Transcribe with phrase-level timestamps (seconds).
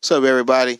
[0.00, 0.78] What's up, everybody?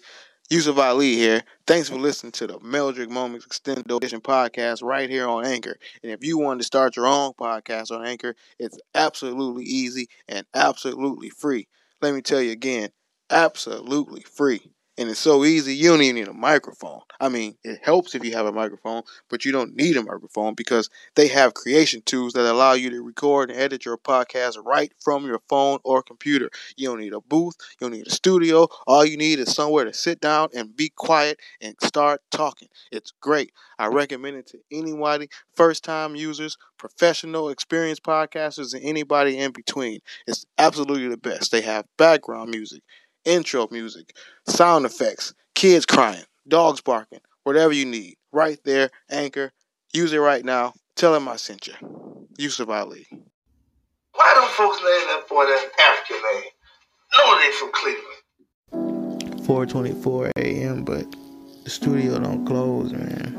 [0.50, 1.42] Yusuf Ali here.
[1.66, 5.76] Thanks for listening to the Meldrick Moments Extended Edition podcast right here on Anchor.
[6.02, 10.46] And if you want to start your own podcast on Anchor, it's absolutely easy and
[10.54, 11.66] absolutely free.
[12.00, 12.90] Let me tell you again,
[13.30, 14.70] absolutely free.
[14.98, 17.00] And it's so easy, you don't even need a microphone.
[17.20, 20.54] I mean, it helps if you have a microphone, but you don't need a microphone
[20.54, 24.92] because they have creation tools that allow you to record and edit your podcast right
[25.04, 26.48] from your phone or computer.
[26.76, 28.68] You don't need a booth, you don't need a studio.
[28.86, 32.68] All you need is somewhere to sit down and be quiet and start talking.
[32.90, 33.52] It's great.
[33.78, 40.00] I recommend it to anybody, first time users, professional, experienced podcasters, and anybody in between.
[40.26, 41.52] It's absolutely the best.
[41.52, 42.82] They have background music
[43.26, 44.16] intro music,
[44.48, 48.14] sound effects, kids crying, dogs barking, whatever you need.
[48.32, 49.52] Right there, Anchor.
[49.92, 50.72] Use it right now.
[50.94, 51.74] Tell them I sent you.
[52.38, 53.06] Yusuf Ali.
[54.14, 56.50] Why don't folks name that boy that African name?
[57.18, 58.22] No, they from Cleveland.
[59.46, 60.84] 4:24 a.m.
[60.84, 61.06] But
[61.64, 63.34] the studio don't close, man.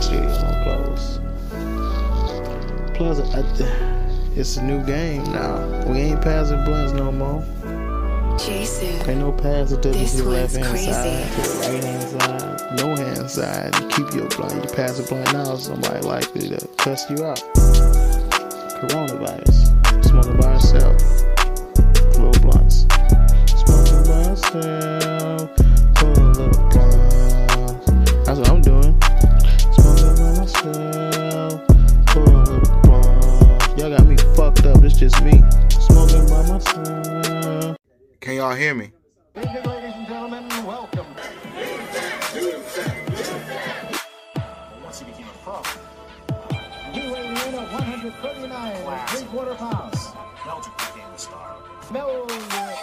[0.00, 1.18] Studio don't close.
[2.94, 3.99] Plus, I,
[4.36, 5.84] it's a new game now.
[5.86, 7.44] We ain't passing blunts no more.
[8.38, 9.08] Jason.
[9.08, 10.92] Ain't no passing to This the left hand crazy.
[10.92, 13.74] side, to the right hand side, no hand side.
[13.80, 14.54] You keep your blunt.
[14.64, 17.42] You pass a blunt now, somebody likely to cuss you out.
[18.80, 20.04] Coronavirus.
[20.04, 20.96] Smoking by yourself.
[22.16, 22.86] Little blunts.
[23.46, 25.59] Smoking by yourself.
[34.90, 35.40] It's just me.
[35.70, 37.76] Smoking by myself.
[38.20, 38.90] Can y'all hear me?
[39.36, 41.06] Ladies and gentlemen, welcome.
[44.82, 45.62] Once he became a pro.
[46.92, 49.96] He weighing in at 139 and three quarter pounds.
[50.42, 51.56] Meldrick became the star.
[51.82, 52.76] Meldrick.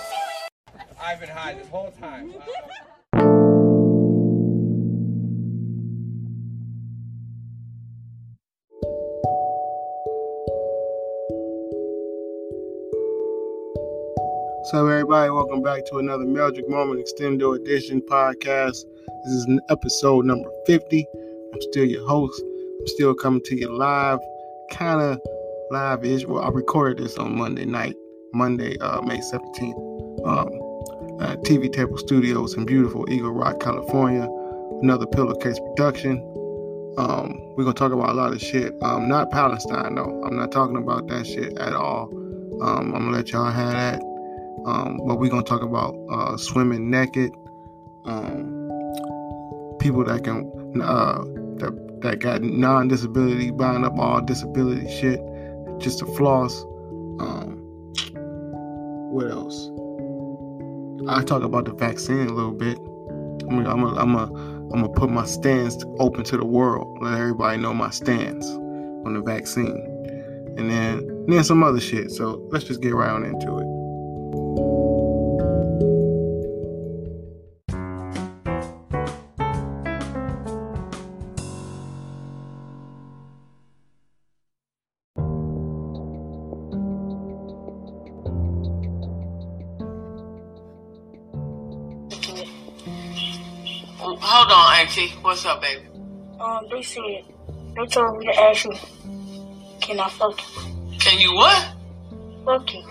[1.03, 2.33] I've been high this whole time.
[14.71, 18.83] So, everybody, welcome back to another Meldrick Moment Extendo Edition podcast.
[19.23, 21.05] This is episode number 50.
[21.53, 22.43] I'm still your host.
[22.81, 24.19] I'm still coming to you live,
[24.71, 25.21] kind of
[25.71, 26.25] live ish.
[26.25, 27.95] Well, I recorded this on Monday night,
[28.33, 30.27] Monday, uh, May 17th.
[30.27, 30.49] Um,
[31.21, 34.27] uh, TV Table Studios in beautiful Eagle Rock, California.
[34.81, 36.17] Another pillowcase production.
[36.97, 38.73] Um, we're gonna talk about a lot of shit.
[38.81, 40.23] Um, not Palestine though.
[40.25, 42.09] I'm not talking about that shit at all.
[42.61, 44.06] Um, I'm gonna let y'all have that.
[44.65, 47.31] Um, but we're gonna talk about uh, swimming naked,
[48.05, 48.69] um,
[49.79, 50.51] people that can
[50.81, 51.23] uh,
[51.57, 55.19] that, that got non-disability buying up all disability shit
[55.79, 56.63] just to floss.
[57.19, 57.63] Um,
[59.11, 59.69] what else?
[61.07, 62.77] I talk about the vaccine a little bit.
[63.49, 66.97] I'm gonna, I'm gonna, I'm I'm put my stance open to the world.
[67.01, 68.45] Let everybody know my stance
[69.05, 69.85] on the vaccine,
[70.57, 72.11] and then and then some other shit.
[72.11, 73.66] So let's just get right on into it.
[95.37, 95.85] What's up, baby?
[96.39, 97.21] Um, they said
[97.75, 98.73] they told me to ask you,
[99.79, 100.97] can I fuck you?
[100.97, 101.75] Can you what?
[102.43, 102.81] Fuck you.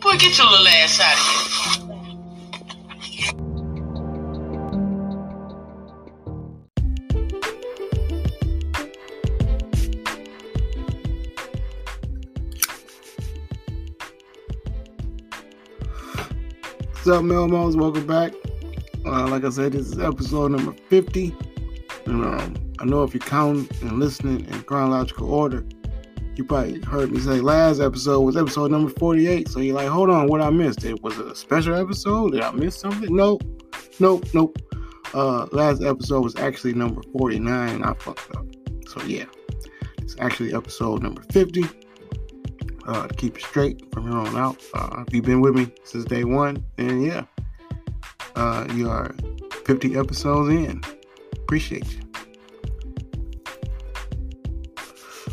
[0.00, 1.96] Boy, get your little ass out of here.
[16.92, 17.76] What's up, Melmos?
[17.78, 18.32] Welcome back.
[19.04, 21.36] Uh, like I said, this is episode number 50.
[22.06, 25.64] And um, I know if you count and listening in chronological order,
[26.36, 29.48] you probably heard me say last episode was episode number 48.
[29.48, 30.84] So you're like, hold on, what I missed?
[30.84, 32.32] It was a special episode?
[32.32, 33.14] Did I miss something?
[33.14, 33.42] Nope.
[34.00, 34.58] Nope, nope.
[35.14, 37.82] Uh, last episode was actually number 49.
[37.82, 38.46] I fucked up.
[38.88, 39.26] So yeah,
[39.98, 41.64] it's actually episode number 50
[42.86, 44.62] uh, to keep it straight from here on out.
[44.74, 47.24] Uh, if you've been with me since day one, then yeah,
[48.34, 49.14] uh, you are
[49.64, 50.82] 50 episodes in.
[51.44, 52.00] Appreciate you.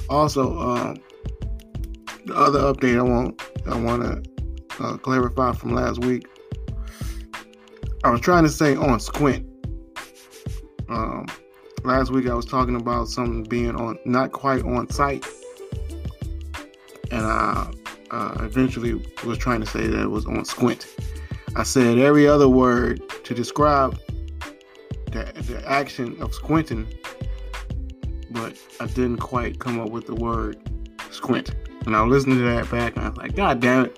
[0.09, 0.97] Also, um,
[2.25, 6.27] the other update I want I want to uh, clarify from last week.
[8.03, 9.47] I was trying to say on Squint.
[10.89, 11.25] Um,
[11.83, 15.25] last week I was talking about something being on not quite on site
[17.11, 17.71] and I
[18.11, 18.93] uh, eventually
[19.25, 20.87] was trying to say that it was on Squint.
[21.55, 23.99] I said every other word to describe
[25.11, 26.87] the, the action of squinting,
[28.31, 30.57] but I didn't quite come up with the word
[31.11, 31.53] squint.
[31.85, 33.97] And I listened to that back and I was like, God damn it,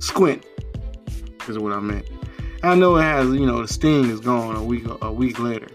[0.00, 0.44] squint
[1.48, 2.06] is what I meant.
[2.62, 5.68] I know it has, you know, the sting is gone a week a week later.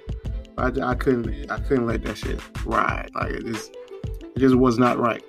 [0.58, 3.10] I, I couldn't I couldn't let that shit ride.
[3.16, 5.24] Like it just it just was not right.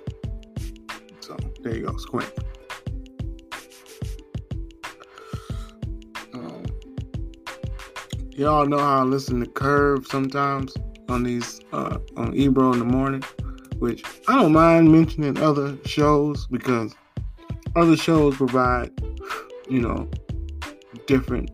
[1.21, 2.31] So there you go, squint.
[8.35, 10.75] Y'all know how I listen to Curve sometimes
[11.09, 13.23] on these uh, on Ebro in the morning,
[13.77, 16.95] which I don't mind mentioning other shows because
[17.75, 18.91] other shows provide,
[19.69, 20.09] you know,
[21.05, 21.51] different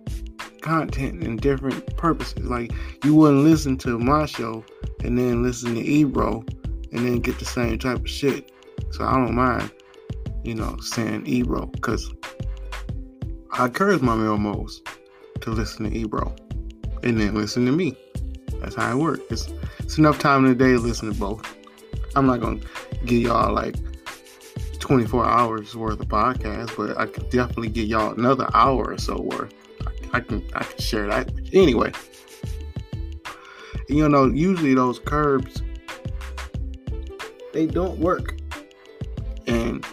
[0.61, 2.45] content and different purposes.
[2.45, 2.71] Like
[3.03, 4.63] you wouldn't listen to my show
[5.03, 6.43] and then listen to Ebro
[6.91, 8.51] and then get the same type of shit.
[8.91, 9.71] So I don't mind,
[10.43, 12.11] you know, saying Ebro because
[13.51, 14.79] I encourage my Melmos
[15.41, 16.35] to listen to Ebro
[17.03, 17.95] and then listen to me.
[18.61, 19.23] That's how it works.
[19.29, 19.49] It's,
[19.79, 21.55] it's enough time in the day to listen to both.
[22.15, 22.59] I'm not gonna
[23.05, 23.75] give y'all like
[24.79, 29.21] 24 hours worth of podcast, but I could definitely get y'all another hour or so
[29.21, 29.53] worth.
[29.85, 31.31] I, I can I can share that.
[31.53, 31.91] Anyway,
[33.87, 35.61] you know, usually those curbs
[37.53, 38.37] they don't work,
[39.47, 39.85] and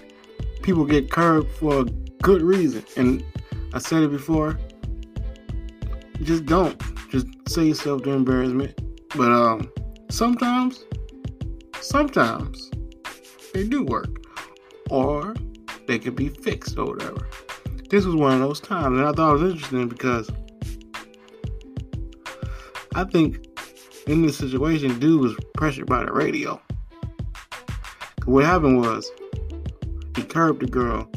[0.62, 1.84] people get curbed for a
[2.22, 2.84] good reason.
[2.96, 3.24] And
[3.72, 4.58] I said it before.
[6.22, 6.80] Just don't.
[7.16, 8.78] Just save yourself the embarrassment.
[9.16, 9.72] But um,
[10.10, 10.84] sometimes,
[11.80, 12.70] sometimes
[13.54, 14.22] they do work
[14.90, 15.34] or
[15.86, 17.26] they can be fixed or whatever.
[17.88, 20.30] This was one of those times, and I thought it was interesting because
[22.94, 23.46] I think
[24.06, 26.60] in this situation, dude was pressured by the radio.
[28.26, 29.10] What happened was
[30.14, 31.10] he curbed the girl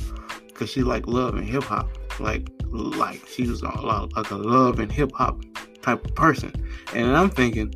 [0.48, 1.90] because she liked love and hip hop,
[2.22, 5.44] like like she was a lot like a love and hip hop
[5.82, 6.54] type of person,
[6.94, 7.74] and I'm thinking,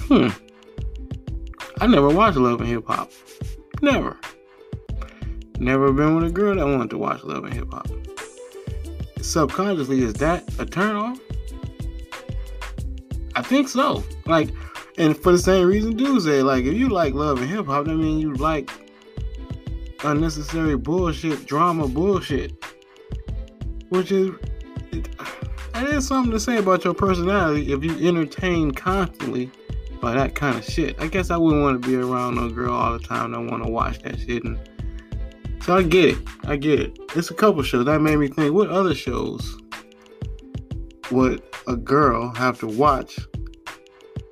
[0.00, 0.28] hmm.
[1.80, 3.10] I never watched Love and Hip Hop.
[3.82, 4.16] Never.
[5.58, 7.88] Never been with a girl that wanted to watch Love and Hip Hop.
[9.20, 11.18] Subconsciously, is that a turn off?
[13.34, 14.02] I think so.
[14.24, 14.50] Like,
[14.98, 17.84] and for the same reason, dudes say, like, if you like Love and Hip Hop,
[17.84, 18.70] that means you like
[20.04, 22.52] unnecessary bullshit, drama bullshit.
[23.90, 24.30] Which is,
[25.76, 29.50] that is something to say about your personality if you entertain constantly
[30.00, 30.98] by that kind of shit.
[30.98, 33.62] I guess I wouldn't want to be around no girl all the time that want
[33.62, 34.42] to watch that shit.
[34.44, 34.58] And
[35.62, 36.18] so I get it.
[36.44, 36.98] I get it.
[37.14, 38.54] It's a couple shows that made me think.
[38.54, 39.60] What other shows
[41.10, 43.18] would a girl have to watch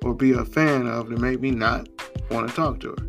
[0.03, 1.87] or be a fan of to make me not
[2.31, 3.07] want to talk to her?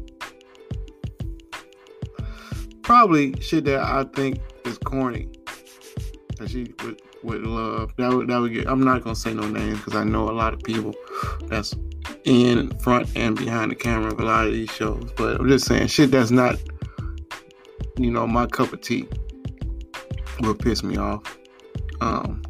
[2.83, 5.31] Probably shit that I think is corny
[6.39, 7.93] that she would, would love.
[7.97, 8.69] That would that would get.
[8.69, 10.95] I'm not gonna say no names because I know a lot of people
[11.45, 11.75] that's
[12.25, 15.11] in front and behind the camera of a lot of these shows.
[15.17, 16.57] But I'm just saying, shit that's not,
[17.99, 19.09] you know, my cup of tea
[20.41, 21.39] will piss me off.
[22.01, 22.43] Um,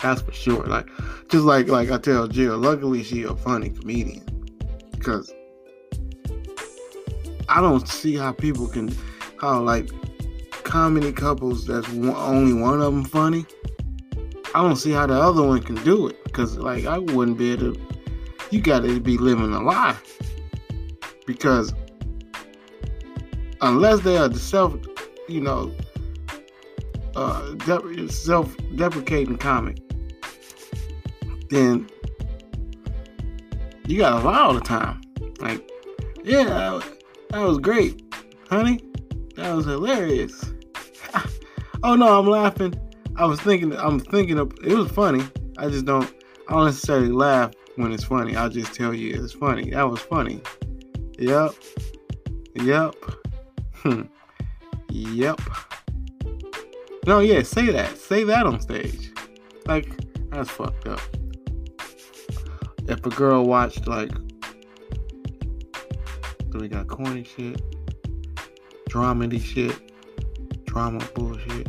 [0.00, 0.64] that's for sure.
[0.64, 0.86] Like,
[1.28, 4.24] just like like I tell Jill, luckily she a funny comedian
[4.92, 5.32] because
[7.48, 8.94] I don't see how people can
[9.40, 9.90] how like
[10.66, 13.46] comedy couples that's one, only one of them funny
[14.56, 17.52] I don't see how the other one can do it because, like, I wouldn't be
[17.52, 17.80] able to.
[18.50, 19.94] You got to be living a lie
[21.26, 21.74] because
[23.60, 24.74] unless they are the self,
[25.28, 25.74] you know,
[27.16, 29.76] uh, dep- self-deprecating comic,
[31.50, 31.90] then
[33.86, 35.02] you got to lie all the time.
[35.40, 35.68] Like,
[36.24, 36.80] yeah,
[37.28, 38.02] that was great,
[38.48, 38.80] honey.
[39.34, 40.52] That was hilarious.
[41.82, 42.74] Oh no, I'm laughing
[43.18, 45.24] I was thinking, I'm thinking of, it was funny.
[45.56, 46.12] I just don't,
[46.48, 48.36] I don't necessarily laugh when it's funny.
[48.36, 49.70] I'll just tell you it's funny.
[49.70, 50.42] That was funny.
[51.18, 51.54] Yep.
[52.56, 52.94] Yep.
[53.76, 54.02] Hmm.
[54.90, 55.40] Yep.
[57.06, 57.96] No, yeah, say that.
[57.96, 59.12] Say that on stage.
[59.64, 59.88] Like,
[60.30, 61.00] that's fucked up.
[62.86, 64.12] If a girl watched, like,
[66.52, 67.60] we got corny shit,
[68.90, 69.95] dramedy shit,
[70.76, 71.68] drama bullshit.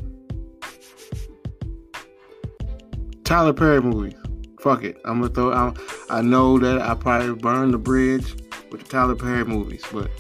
[3.24, 4.16] Tyler Perry movies.
[4.60, 4.98] Fuck it.
[5.06, 5.74] I'm gonna throw.
[6.10, 8.36] I know that I probably burned the bridge
[8.70, 10.12] with the Tyler Perry movies, but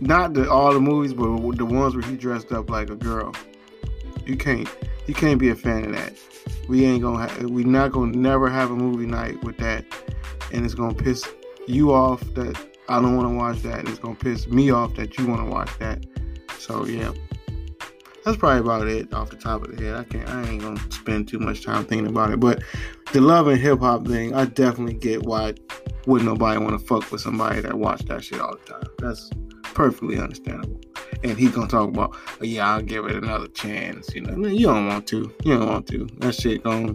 [0.00, 3.32] not the all the movies, but the ones where he dressed up like a girl.
[4.26, 4.68] You can't.
[5.06, 6.14] You can't be a fan of that.
[6.68, 7.28] We ain't gonna.
[7.28, 9.84] Ha- we not gonna never have a movie night with that,
[10.50, 11.24] and it's gonna piss
[11.68, 13.88] you off that I don't want to watch that.
[13.88, 16.04] It's gonna piss me off that you want to watch that.
[16.58, 17.10] So yeah,
[18.22, 19.96] that's probably about it off the top of the head.
[19.96, 20.28] I can't.
[20.28, 22.40] I ain't gonna spend too much time thinking about it.
[22.40, 22.62] But
[23.14, 25.54] the love and hip hop thing, I definitely get why
[26.06, 28.84] wouldn't nobody want to fuck with somebody that watch that shit all the time.
[28.98, 29.30] That's
[29.62, 30.78] perfectly understandable.
[31.24, 34.14] And he gonna talk about, oh, yeah, I'll give it another chance.
[34.14, 35.34] You know, you don't want to.
[35.44, 36.06] You don't want to.
[36.18, 36.94] That shit gonna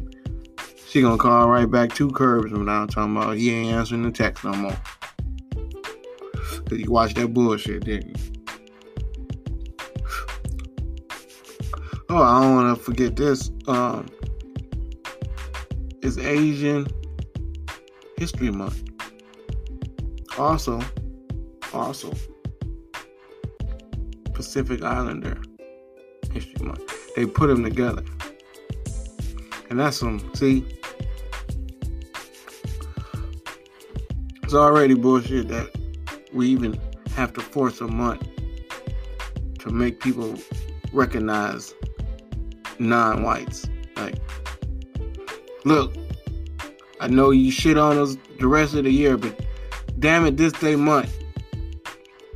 [0.87, 4.03] she gonna call right back two curbs from now I'm talking about he ain't answering
[4.03, 4.77] the text no more.
[6.69, 8.33] Cause you watched that bullshit, didn't you?
[12.09, 13.51] Oh, I don't want to forget this.
[13.67, 14.07] Um,
[16.01, 16.88] it's Asian
[18.17, 18.81] History Month.
[20.38, 20.79] Also,
[21.74, 22.13] also
[24.33, 25.38] Pacific Islander
[26.31, 27.13] History Month.
[27.15, 28.03] They put them together,
[29.69, 30.31] and that's some.
[30.33, 30.65] See,
[34.43, 35.71] it's already bullshit that
[36.34, 36.79] we even
[37.15, 38.27] have to force a month
[39.60, 40.36] to make people
[40.93, 41.74] recognize
[42.79, 43.67] non-whites.
[43.96, 44.15] Like,
[45.65, 45.96] look,
[47.00, 49.39] I know you shit on us the rest of the year, but
[50.00, 51.13] damn it, this day month.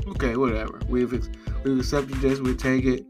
[0.07, 0.79] Okay, whatever.
[0.87, 1.11] We've
[1.63, 2.39] we've accepted this.
[2.39, 3.05] We take it,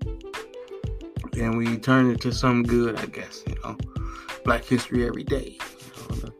[1.33, 2.97] and we turn it to some good.
[2.97, 3.77] I guess you know,
[4.43, 5.57] Black History every day.
[5.59, 6.33] You know, the,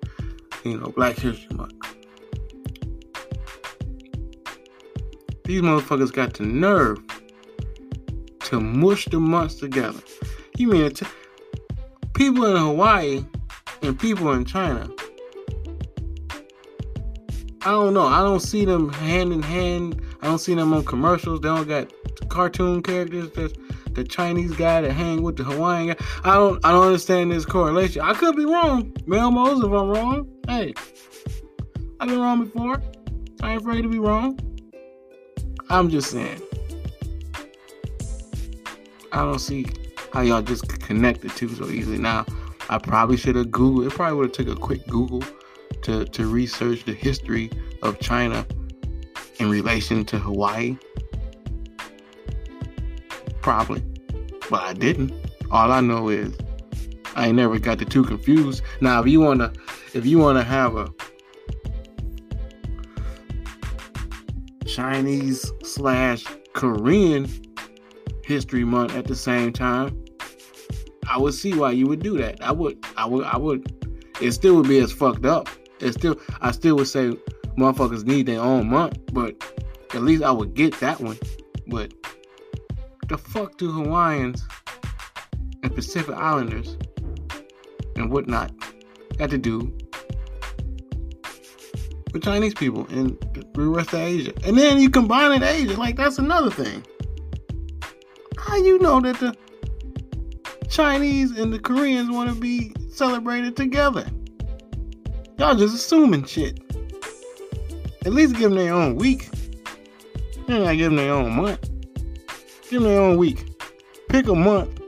[0.69, 1.80] you know Black History Month.
[5.43, 6.99] These motherfuckers got the nerve
[8.45, 9.99] to mush the months together.
[10.57, 11.05] You mean t-
[12.13, 13.25] people in Hawaii
[13.81, 14.89] and people in China?
[17.63, 18.07] I don't know.
[18.07, 20.01] I don't see them hand in hand.
[20.21, 21.41] I don't see them on commercials.
[21.41, 21.91] They don't got
[22.29, 23.29] cartoon characters.
[23.31, 23.53] That's
[23.93, 26.05] the Chinese guy that hang with the Hawaiian guy.
[26.23, 26.63] I don't.
[26.65, 28.01] I don't understand this correlation.
[28.01, 28.91] I could be wrong.
[29.07, 30.73] Melmos, if I'm wrong, hey,
[31.99, 32.81] I've been wrong before.
[33.41, 34.39] I ain't afraid to be wrong.
[35.71, 36.41] I'm just saying.
[39.13, 39.65] I don't see
[40.11, 41.97] how y'all just connect the two so easily.
[41.97, 42.25] Now,
[42.69, 43.87] I probably should have Googled.
[43.87, 45.23] It probably would have took a quick Google
[45.83, 47.49] to to research the history
[47.83, 48.45] of China
[49.39, 50.77] in relation to Hawaii.
[53.41, 53.81] Probably,
[54.49, 55.13] but I didn't.
[55.51, 56.37] All I know is
[57.15, 58.61] I ain't never got the two confused.
[58.81, 59.53] Now, if you wanna,
[59.93, 60.93] if you wanna have a
[64.65, 67.27] Chinese slash Korean
[68.23, 70.03] History Month at the same time,
[71.09, 72.41] I would see why you would do that.
[72.43, 73.97] I would, I would, I would.
[74.21, 75.49] It still would be as fucked up.
[75.79, 77.11] It still, I still would say
[77.57, 79.35] motherfuckers need their own month, but
[79.93, 81.17] at least I would get that one.
[81.67, 81.93] But
[83.07, 84.47] the fuck do Hawaiians
[85.63, 86.77] and Pacific Islanders
[87.95, 88.51] and whatnot
[89.17, 89.75] got to do
[92.13, 93.17] with Chinese people and
[93.53, 94.33] the rest of Asia?
[94.45, 96.83] And then you combine it Asia, like that's another thing.
[98.37, 99.35] How you know that the
[100.69, 104.09] Chinese and the Koreans want to be celebrated together?
[105.37, 106.59] Y'all just assuming shit.
[108.05, 109.29] At least give them their own week.
[110.47, 111.69] You're not giving them their own month.
[112.69, 113.45] Give them their own week.
[114.09, 114.81] Pick a month.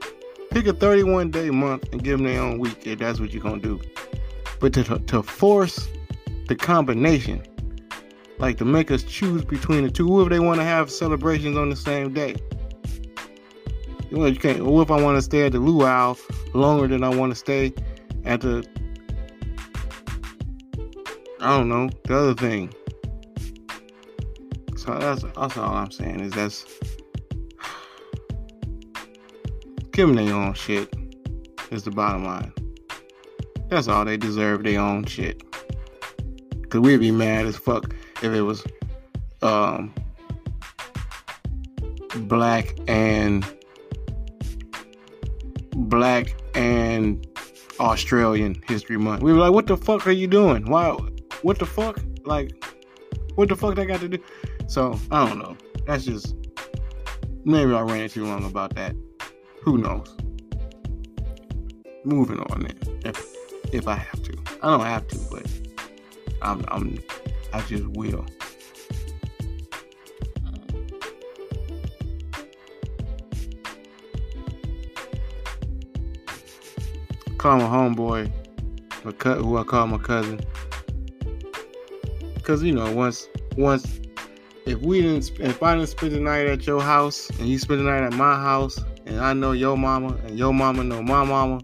[0.50, 3.44] Pick a 31 day month and give them their own week if that's what you're
[3.44, 3.82] to do.
[4.60, 5.88] But to, to force
[6.48, 7.42] the combination,
[8.40, 11.70] like to make us choose between the two, if they want to have celebrations on
[11.70, 12.36] the same day.
[14.12, 14.64] Well, you can't.
[14.64, 16.16] What if I want to stay at the luau
[16.54, 17.74] longer than I want to stay
[18.26, 18.64] at the?
[21.40, 22.74] I don't know the other thing.
[24.78, 26.66] So that's that's all I'm saying is that's
[29.94, 30.94] give them their own shit.
[31.72, 32.54] Is the bottom line.
[33.70, 34.64] That's all they deserve.
[34.64, 35.42] Their own shit.
[36.74, 38.64] Cause we'd be mad as fuck if it was
[39.44, 39.94] um
[42.16, 43.46] black and
[45.76, 47.28] Black and
[47.80, 49.22] Australian History Month.
[49.22, 50.66] We were like, what the fuck are you doing?
[50.66, 50.98] Why?
[51.44, 52.00] What the fuck?
[52.26, 52.52] Like,
[53.36, 54.18] what the fuck that got to do?
[54.66, 55.56] So, I don't know.
[55.86, 56.36] That's just,
[57.46, 58.96] maybe I ran too long about that.
[59.62, 60.18] Who knows?
[62.04, 63.24] Moving on then, if,
[63.72, 64.34] if I have to.
[64.64, 65.63] I don't have to, but
[66.44, 67.00] I'm, I'm,
[67.54, 68.26] I just will.
[77.44, 78.32] call my homeboy,
[79.04, 80.40] my co- who I call my cousin,
[82.36, 84.00] because you know once once
[84.66, 87.82] if we didn't if I didn't spend the night at your house and you spend
[87.82, 91.26] the night at my house and I know your mama and your mama know my
[91.26, 91.60] mama,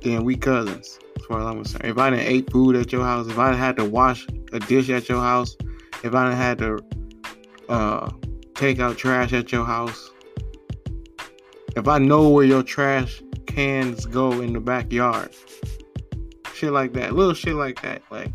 [0.00, 0.98] then we cousins.
[1.32, 3.76] Far as I'm concerned, if I didn't ate food at your house, if I had
[3.76, 5.56] to wash a dish at your house,
[6.04, 6.78] if I had to
[7.70, 8.10] uh,
[8.54, 10.10] take out trash at your house,
[11.74, 15.34] if I know where your trash cans go in the backyard,
[16.52, 18.30] shit like that, little shit like that, like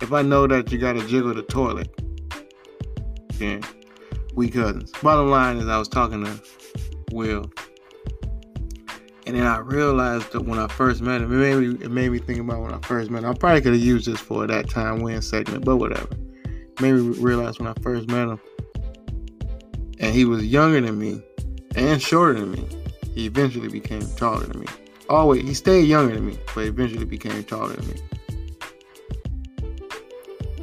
[0.00, 1.94] if I know that you gotta jiggle the toilet,
[3.34, 3.62] then
[4.34, 4.92] we cousins.
[5.02, 6.42] Bottom line is, I was talking to
[7.12, 7.52] Will,
[9.26, 12.10] and then I realized that when I first met him, it made me, it made
[12.10, 13.30] me think about when I first met him.
[13.30, 16.08] I probably could have used this for that time win segment, but whatever.
[16.44, 18.40] It made me realize when I first met him,
[20.00, 21.22] and he was younger than me
[21.76, 22.66] and shorter than me.
[23.14, 24.66] He eventually became taller than me.
[25.08, 28.00] Always, he stayed younger than me, but eventually became taller than me.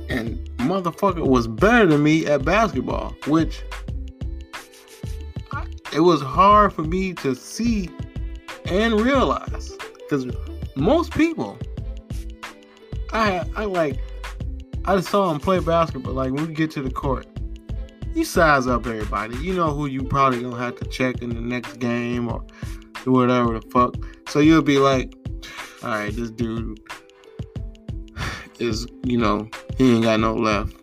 [0.10, 3.62] And motherfucker was better than me at basketball, which
[5.94, 7.90] it was hard for me to see
[8.70, 10.26] and realize because
[10.76, 11.58] most people
[13.12, 14.00] I I like
[14.86, 16.14] I saw him play basketball.
[16.14, 17.28] Like when we get to the court,
[18.14, 19.38] you size up everybody.
[19.38, 22.44] You know who you probably gonna have to check in the next game or
[23.06, 23.96] whatever the fuck.
[24.28, 25.14] So you'll be like,
[25.84, 26.80] all right, this dude
[28.60, 30.76] is, you know, he ain't got no left.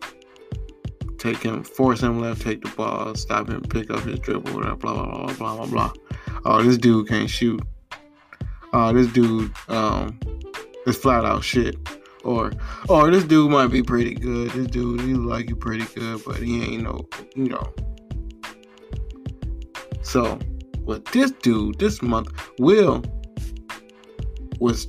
[1.17, 4.75] Take him, force him left, take the ball, stop him, pick up his dribble, blah,
[4.75, 5.93] blah, blah, blah, blah, blah.
[6.45, 7.61] Oh, this dude can't shoot.
[8.79, 10.19] Oh, this dude um,
[10.85, 11.75] is flat out shit.
[12.23, 12.51] Or,
[12.87, 14.51] or this dude might be pretty good.
[14.51, 17.73] This dude, he like he pretty good, but he ain't no, you know.
[20.03, 20.37] So,
[20.83, 22.27] with this dude, this month,
[22.59, 23.03] Will
[24.59, 24.85] was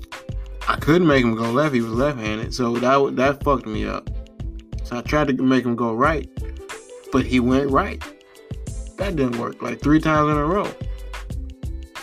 [0.69, 1.75] I couldn't make him go left.
[1.75, 4.11] He was left-handed, so that that fucked me up.
[4.85, 6.29] So I tried to make him go right,
[7.11, 8.03] but he went right.
[8.99, 9.63] That didn't work.
[9.63, 10.71] Like three times in a row.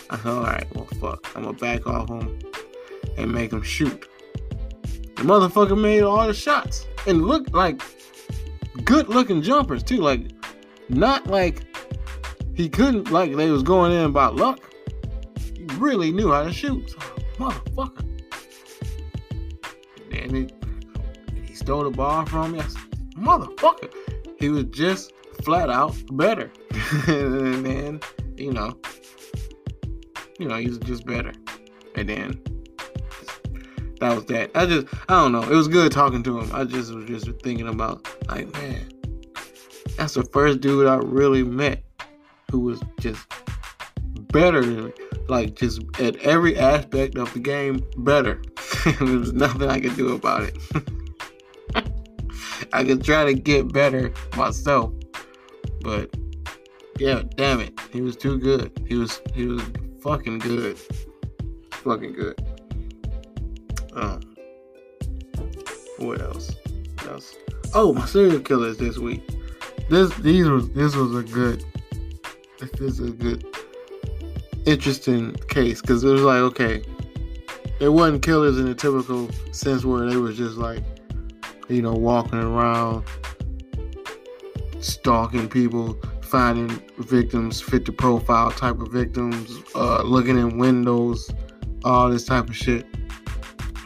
[0.10, 1.32] I thought, all right, well, fuck.
[1.36, 2.40] I'm gonna back off him
[3.18, 4.08] and make him shoot.
[5.16, 7.82] The motherfucker made all the shots and looked like
[8.84, 9.98] good-looking jumpers too.
[9.98, 10.32] Like
[10.90, 11.62] not like
[12.54, 14.60] he couldn't like they was going in by luck.
[15.56, 16.90] He really knew how to shoot.
[16.90, 16.98] So,
[17.38, 18.06] motherfucker
[20.26, 20.50] and he,
[21.44, 22.60] he stole the ball from me.
[22.60, 22.82] I said,
[23.18, 23.94] motherfucker.
[24.40, 26.52] He was just flat out better.
[27.08, 28.00] and then,
[28.38, 28.78] you know,
[30.40, 31.34] you know, he's just better.
[31.96, 32.42] And then
[34.00, 34.52] that was that.
[34.56, 35.44] I just, I don't know.
[35.44, 36.52] It was good talking to him.
[36.54, 38.90] I just was just thinking about, like, man,
[39.98, 41.84] that's the first dude I really met
[42.52, 43.26] who was just
[44.32, 44.92] better than me.
[45.28, 48.42] Like, just at every aspect of the game, better.
[48.86, 50.58] there was nothing I could do about it.
[52.74, 54.94] I could try to get better myself,
[55.82, 56.14] but
[56.98, 58.72] yeah, damn it, he was too good.
[58.88, 59.64] He was he was
[60.06, 60.78] fucking good,
[61.72, 62.40] fucking good.
[63.94, 64.22] Um,
[65.98, 66.56] what else?
[67.00, 67.36] What else?
[67.74, 69.28] Oh, my serial killers this week.
[69.90, 71.66] This these was this was a good.
[72.60, 73.46] This is a good,
[74.68, 76.84] interesting case because it was like okay,
[77.80, 80.84] it wasn't killers in the typical sense where they was just like,
[81.68, 83.06] you know, walking around,
[84.80, 85.98] stalking people,
[86.36, 86.68] finding
[86.98, 91.32] victims fit the profile type of victims, uh, looking in windows,
[91.86, 92.86] all this type of shit.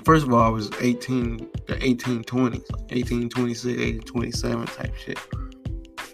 [0.04, 5.20] First of all, it was 18, the 1820s, 1826, 1827 type shit.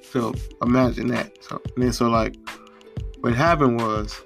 [0.04, 1.41] So imagine that.
[1.41, 2.36] So then so like,
[3.21, 4.21] what happened was,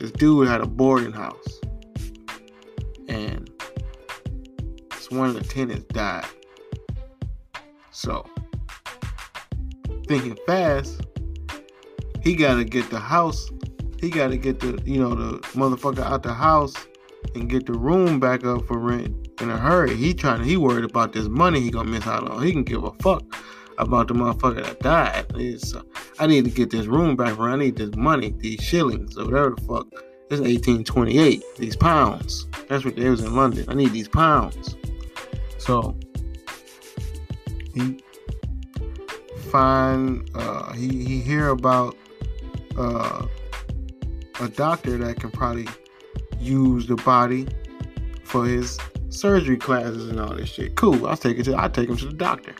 [0.00, 1.60] this dude had a boarding house
[3.06, 3.48] and
[4.90, 6.26] it's one of the tenants died.
[7.92, 8.26] So,
[10.10, 11.02] thinking fast,
[12.20, 13.48] he got to get the house.
[14.00, 16.74] He got to get the, you know, the motherfucker out the house
[17.36, 19.94] and get the room back up for rent in a hurry.
[19.94, 22.42] He trying to, he worried about this money he gonna miss out on.
[22.42, 23.22] He can give a fuck
[23.78, 25.26] about the motherfucker that died.
[25.36, 25.82] It's, uh,
[26.18, 27.48] I need to get this room back for.
[27.48, 29.86] I need this money, these shillings, or whatever the fuck.
[30.30, 31.42] Is 1828.
[31.56, 32.46] These pounds.
[32.68, 33.64] That's what they was in London.
[33.68, 34.76] I need these pounds.
[35.58, 35.96] So
[37.74, 38.00] he
[39.50, 41.96] find uh, he he hear about
[42.76, 43.26] uh,
[44.40, 45.68] a doctor that can probably
[46.38, 47.46] use the body
[48.24, 50.76] for his surgery classes and all this shit.
[50.76, 51.06] Cool.
[51.06, 52.54] I'll take it to I take him to the doctor.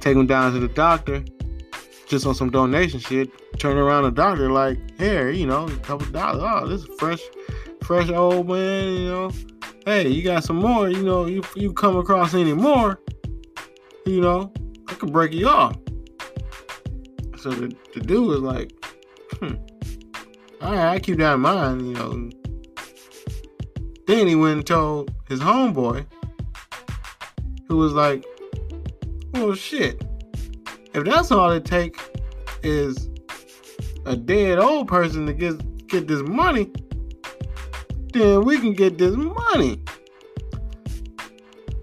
[0.00, 1.24] Take him down to the doctor
[2.06, 6.06] just on some donation shit turn around the doctor like, here, you know, a couple
[6.08, 6.42] dollars.
[6.44, 7.20] Oh, this is fresh,
[7.82, 9.30] fresh old man, you know.
[9.84, 13.00] Hey, you got some more, you know, you you come across any more,
[14.04, 14.52] you know,
[14.88, 15.76] I could break you off.
[17.38, 18.72] So the, the dude was like,
[19.40, 19.54] hmm,
[20.60, 22.30] all right, I keep that in mind, you know.
[24.06, 26.06] Then he went and told his homeboy,
[27.68, 28.24] who was like,
[29.32, 30.02] Well, shit.
[30.94, 32.02] If that's all it takes
[32.62, 33.10] is
[34.06, 36.72] a dead old person to get get this money,
[38.12, 39.82] then we can get this money.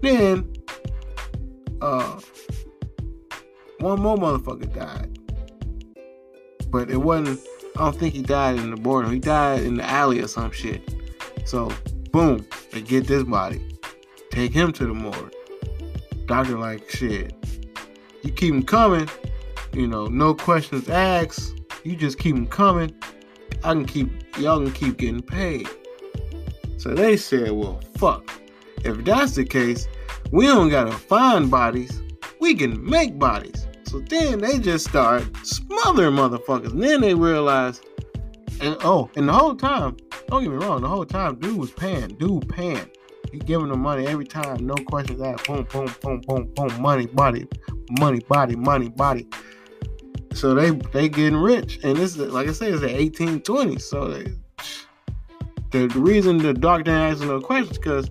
[0.02, 0.52] Then,
[1.80, 2.20] uh,
[3.78, 5.18] one more motherfucker died,
[6.74, 7.40] but it wasn't.
[7.76, 9.14] I don't think he died in the boardroom.
[9.14, 10.82] He died in the alley or some shit.
[11.44, 11.72] So,
[12.10, 13.64] boom, they get this body,
[14.32, 15.32] take him to the morgue.
[16.26, 17.32] Doctor like shit.
[18.24, 19.08] You keep him coming,
[19.72, 21.60] you know, no questions asked.
[21.84, 22.92] You just keep him coming.
[23.62, 25.68] I can keep y'all can keep getting paid.
[26.78, 28.28] So they said, well, fuck.
[28.84, 29.86] If that's the case,
[30.32, 32.02] we don't gotta find bodies.
[32.40, 33.64] We can make bodies.
[33.94, 36.72] So then they just start smothering motherfuckers.
[36.72, 37.80] And then they realize,
[38.60, 41.70] and oh, and the whole time, don't get me wrong, the whole time, dude was
[41.70, 42.08] paying.
[42.08, 42.90] Dude paying.
[43.30, 45.46] He giving them money every time, no questions asked.
[45.46, 46.82] Boom, boom, boom, boom, boom.
[46.82, 47.46] Money, body,
[48.00, 49.28] money, body, money, body.
[50.32, 53.82] So they they getting rich, and this is like I said, it's the 1820s.
[53.82, 58.10] So they, the, reason the doctor asking no questions because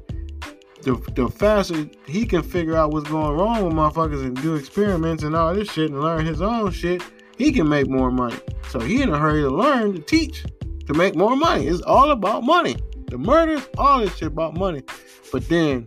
[0.83, 5.23] the, the faster he can figure out what's going wrong with motherfuckers and do experiments
[5.23, 7.01] and all this shit and learn his own shit,
[7.37, 8.37] he can make more money.
[8.69, 10.43] So he in a hurry to learn to teach
[10.87, 11.67] to make more money.
[11.67, 12.75] It's all about money.
[13.07, 14.83] The murders, all this shit about money.
[15.31, 15.85] But then,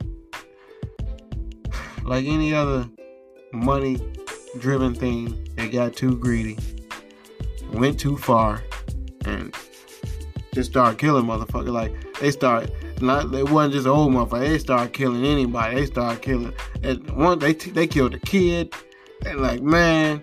[2.04, 2.88] like any other
[3.52, 3.98] money
[4.58, 6.56] driven thing, they got too greedy,
[7.72, 8.62] went too far,
[9.24, 9.54] and
[10.54, 11.72] just started killing motherfuckers.
[11.72, 14.48] Like they start not they wasn't just old motherfuckers.
[14.48, 15.76] They started killing anybody.
[15.76, 16.52] They started killing.
[16.82, 18.74] And one they they killed a kid.
[19.24, 20.22] And like man,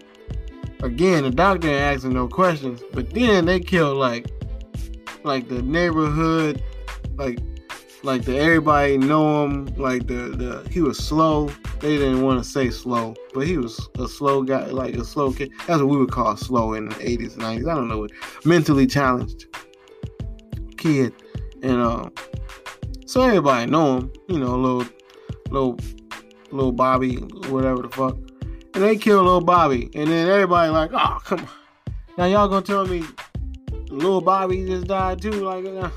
[0.81, 2.81] again the doctor ain't asking no questions.
[2.93, 4.27] But then they killed like
[5.23, 6.63] like the neighborhood,
[7.15, 7.39] like
[8.03, 9.65] like the everybody know him.
[9.77, 11.49] Like the the he was slow.
[11.79, 15.33] They didn't want to say slow, but he was a slow guy, like a slow
[15.33, 15.51] kid.
[15.67, 17.69] That's what we would call slow in the 80s, 90s.
[17.69, 18.11] I don't know what
[18.45, 19.47] mentally challenged
[20.77, 21.13] kid,
[21.61, 22.09] and uh,
[23.05, 24.13] so everybody know him.
[24.27, 24.85] You know, little
[25.49, 25.79] little
[26.51, 27.15] little Bobby,
[27.49, 28.17] whatever the fuck.
[28.75, 31.49] And they kill little Bobby, and then everybody like, oh come on.
[32.17, 33.03] Now y'all gonna tell me
[33.93, 35.31] little Bobby just died too?
[35.31, 35.89] Like, uh,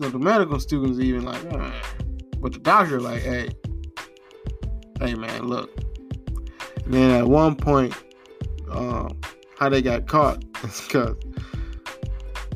[0.00, 1.70] so the medical students even like, uh,
[2.38, 3.50] but the doctor like, hey,
[5.00, 5.70] hey man, look.
[6.84, 7.94] And then at one point,
[8.70, 9.18] um,
[9.58, 11.16] how they got caught is because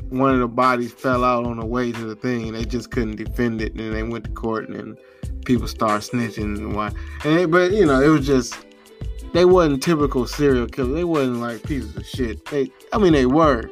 [0.09, 2.91] one of the bodies fell out on the way to the thing, and they just
[2.91, 4.97] couldn't defend it, and they went to court, and
[5.45, 6.91] people started snitching and why.
[7.23, 8.65] And they, but you know, it was just
[9.33, 10.93] they wasn't typical serial killers.
[10.93, 12.43] They wasn't like pieces of shit.
[12.45, 13.69] They, I mean, they were,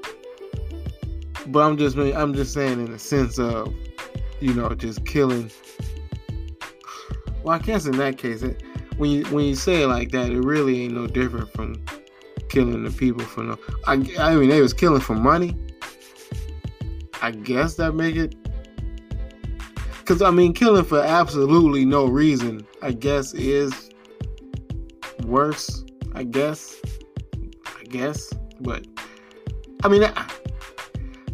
[1.47, 3.73] but I'm just, I'm just saying in the sense of,
[4.39, 5.51] you know, just killing.
[7.43, 8.61] Well, I guess in that case, it,
[8.97, 11.83] when you when you say it like that, it really ain't no different from
[12.49, 13.57] killing the people for no.
[13.87, 15.55] I, I mean, they was killing for money.
[17.25, 18.35] I guess that make it.
[20.05, 23.89] Cause I mean, killing for absolutely no reason, I guess is
[25.23, 25.83] worse.
[26.13, 26.79] I guess.
[27.65, 28.85] I guess, but
[29.83, 30.03] I mean,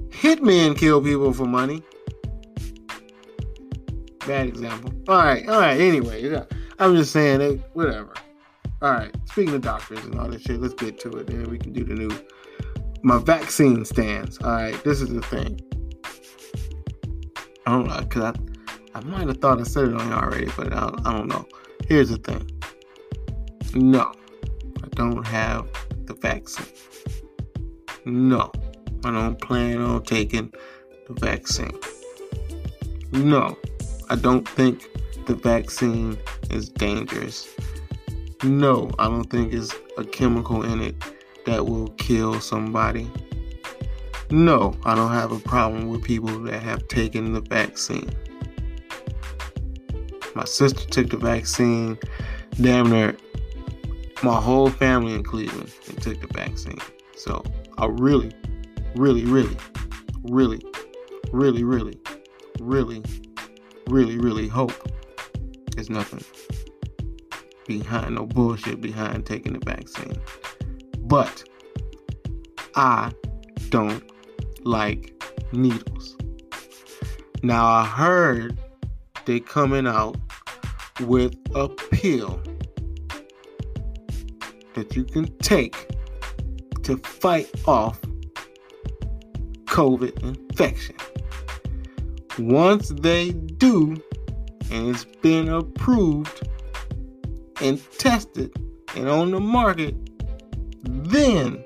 [0.08, 1.84] hitmen kill people for money.
[4.26, 4.94] Bad example.
[5.10, 5.78] All right, all right.
[5.78, 6.42] Anyway,
[6.80, 8.14] I'm just saying, it, whatever.
[8.82, 9.14] All right.
[9.26, 11.28] Speaking of doctors and all that shit, let's get to it.
[11.28, 12.12] Then we can do the new
[13.04, 14.38] my vaccine stands.
[14.42, 15.60] All right, this is the thing.
[17.66, 20.50] I don't know, cause I, I might have thought I said it on you already,
[20.58, 21.48] but I, I don't know.
[21.88, 22.50] Here's the thing.
[23.76, 24.12] No,
[24.84, 25.70] I don't have
[26.06, 26.66] the vaccine.
[28.06, 28.52] No,
[29.04, 30.52] I don't plan on taking
[31.08, 31.78] the vaccine.
[33.12, 33.58] No,
[34.10, 34.88] I don't think
[35.28, 36.18] the vaccine
[36.50, 37.48] is dangerous.
[38.44, 40.96] No, I don't think it's a chemical in it
[41.46, 43.10] that will kill somebody.
[44.32, 48.10] No, I don't have a problem with people that have taken the vaccine.
[50.36, 51.98] My sister took the vaccine.
[52.60, 53.16] Damn near
[54.24, 56.80] my whole family in Cleveland took the vaccine.
[57.18, 57.44] So
[57.78, 58.32] I really,
[58.96, 59.58] really, really,
[60.24, 60.62] really,
[61.32, 62.00] really, really,
[62.60, 63.04] really,
[63.88, 64.74] really, really hope
[65.76, 66.24] there's nothing
[67.68, 70.16] behind no bullshit behind taking the vaccine.
[71.00, 71.44] But
[72.76, 73.12] I
[73.70, 74.04] don't
[74.64, 75.14] like
[75.52, 76.16] needles.
[77.44, 78.58] Now I heard
[79.26, 80.18] they coming out
[81.02, 82.42] with a pill
[84.74, 85.90] that you can take
[86.84, 88.00] to fight off
[89.66, 90.96] COVID infection.
[92.40, 94.02] Once they do,
[94.72, 96.48] and it's been approved
[97.62, 98.52] and tested
[98.96, 99.96] and on the market,
[100.84, 101.64] then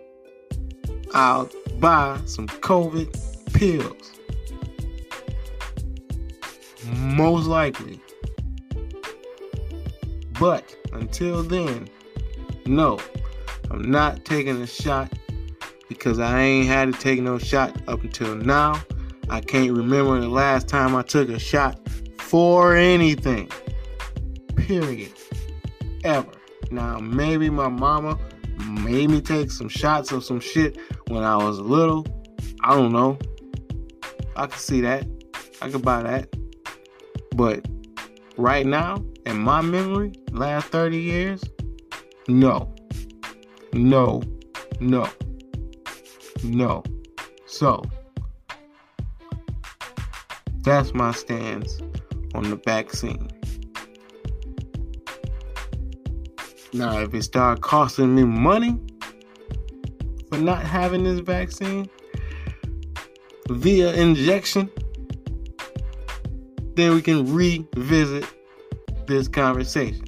[1.14, 4.12] I'll buy some COVID pills.
[6.86, 8.00] Most likely.
[10.40, 11.88] But until then,
[12.66, 13.00] no,
[13.72, 15.12] I'm not taking a shot
[15.88, 18.82] because I ain't had to take no shot up until now.
[19.30, 21.80] I can't remember the last time I took a shot
[22.20, 23.50] for anything.
[24.56, 25.14] Period.
[26.04, 26.32] Ever.
[26.72, 28.20] Now, maybe my mama
[28.68, 32.06] made me take some shots of some shit when I was little.
[32.64, 33.18] I don't know.
[34.36, 35.06] I can see that.
[35.62, 36.30] I could buy that.
[37.36, 37.68] But
[38.38, 41.44] right now, in my memory, last 30 years,
[42.28, 42.74] no.
[43.74, 44.22] No.
[44.80, 45.10] No.
[46.44, 46.84] No.
[47.46, 47.84] So,
[50.62, 51.80] that's my stance
[52.34, 53.30] on the vaccine.
[56.74, 58.78] Now, if it start costing me money
[60.36, 61.90] for not having this vaccine
[63.50, 64.70] via injection,
[66.76, 68.26] then we can revisit
[69.08, 70.04] this conversation.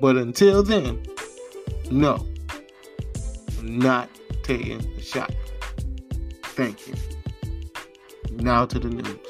[0.00, 1.02] But until then,
[1.90, 2.26] no,
[3.62, 4.08] not
[4.42, 5.32] taking the shot.
[6.42, 6.94] Thank you.
[8.32, 9.25] Now to the news.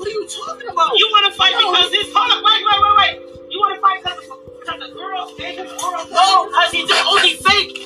[0.00, 0.98] What are you talking about?
[0.98, 1.72] You want to fight No.
[1.72, 2.08] because this?
[2.16, 3.14] Hold on, wait, wait, wait, wait.
[3.52, 6.06] You want to fight because because the girl gave him oral?
[6.10, 7.78] no, because he's just only fake.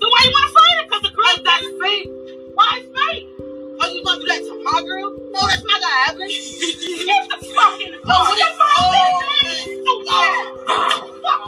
[0.00, 0.84] So why you want to fight him?
[0.88, 2.08] Because the girl That's fake.
[2.54, 3.26] Why is fake?
[3.80, 5.10] Are you gonna do that to my girl?
[5.32, 6.28] No, that's not gonna happen.
[6.28, 8.24] Get the fuck in the No, car.
[8.28, 9.84] what Get is- my oh, face, man.
[9.84, 11.47] Stupid ass.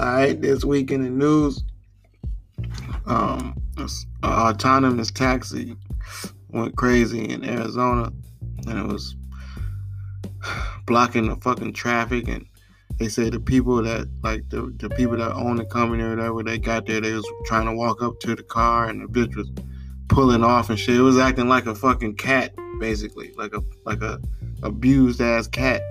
[0.00, 1.62] All right, this week in the news,
[3.04, 5.76] um, this autonomous taxi
[6.48, 8.10] went crazy in Arizona,
[8.66, 9.14] and it was
[10.86, 12.28] blocking the fucking traffic.
[12.28, 12.46] And
[12.96, 16.42] they say the people that like the the people that own the company or whatever,
[16.44, 19.36] they got there, they was trying to walk up to the car, and the bitch
[19.36, 19.50] was
[20.08, 20.96] pulling off and shit.
[20.96, 24.18] It was acting like a fucking cat, basically, like a like a
[24.62, 25.82] abused ass cat,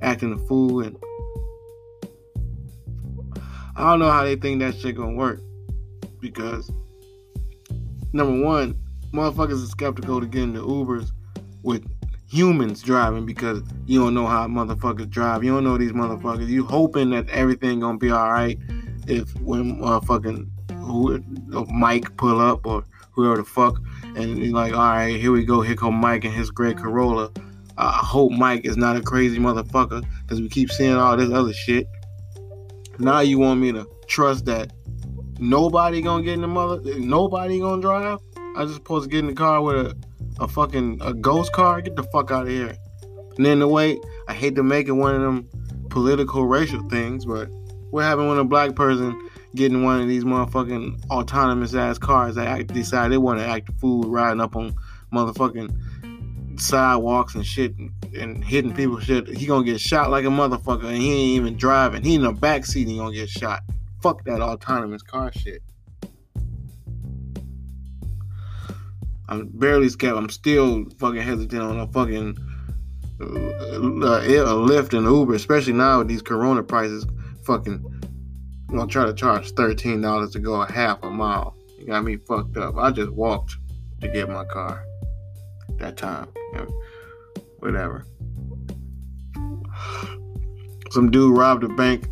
[0.00, 0.96] acting a fool and.
[3.76, 5.40] I don't know how they think that shit gonna work.
[6.20, 6.70] Because
[8.12, 8.78] number one,
[9.12, 11.10] motherfuckers are skeptical to get into Ubers
[11.62, 11.84] with
[12.28, 15.44] humans driving because you don't know how motherfuckers drive.
[15.44, 16.48] You don't know these motherfuckers.
[16.48, 18.58] You hoping that everything gonna be alright
[19.06, 20.48] if when motherfucking
[20.82, 21.22] who
[21.72, 23.80] Mike pull up or whoever the fuck
[24.16, 27.30] and you're like, alright, here we go, here come Mike and his great Corolla.
[27.78, 31.52] I hope Mike is not a crazy motherfucker because we keep seeing all this other
[31.52, 31.86] shit.
[33.02, 34.72] Now you want me to trust that
[35.40, 38.20] nobody gonna get in the mother, nobody gonna drive?
[38.56, 39.96] I just supposed to get in the car with a,
[40.38, 41.82] a fucking a ghost car?
[41.82, 42.76] Get the fuck out of here.
[43.36, 45.48] And then the way I hate to make it one of them
[45.90, 47.48] political racial things, but
[47.90, 52.46] what happened when a black person getting one of these motherfucking autonomous ass cars that
[52.46, 54.72] act, decide they want to act fool riding up on
[55.12, 59.28] motherfucking sidewalks and shit and, and hitting people shit.
[59.28, 62.02] He gonna get shot like a motherfucker and he ain't even driving.
[62.02, 63.60] He in the back seat he gonna get shot.
[64.02, 65.62] Fuck that autonomous car shit.
[69.28, 70.16] I'm barely scared.
[70.16, 72.36] I'm still fucking hesitant on a fucking
[73.20, 77.06] uh, uh, a Lyft and Uber, especially now with these Corona prices.
[77.44, 77.82] Fucking
[78.68, 81.56] gonna try to charge thirteen dollars to go a half a mile.
[81.78, 82.76] You got me fucked up.
[82.76, 83.56] I just walked
[84.00, 84.84] to get my car
[85.78, 86.28] that time.
[86.52, 86.82] You know,
[87.62, 88.04] whatever.
[90.90, 92.08] Some dude robbed a bank.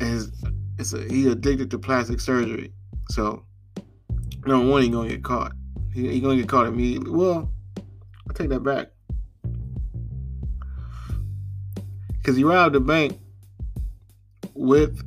[0.00, 0.32] And
[0.78, 2.72] it's a, he addicted to plastic surgery.
[3.10, 3.44] So,
[4.44, 5.52] number one, he gonna get caught.
[5.92, 7.10] He, he gonna get caught immediately.
[7.10, 7.52] Well,
[8.28, 8.88] I take that back.
[12.24, 13.16] Cause he robbed a bank
[14.54, 15.00] with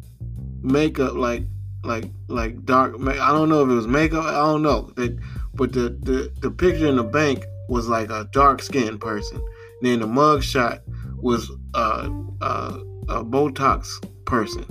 [0.62, 1.44] makeup, like
[1.84, 2.96] like like dark.
[2.98, 4.24] I don't know if it was makeup.
[4.24, 4.94] I don't know.
[4.96, 5.18] They,
[5.54, 9.41] but the the the picture in the bank was like a dark skinned person.
[9.82, 10.82] Then the mug shot
[11.21, 13.88] was a, a, a Botox
[14.25, 14.65] person,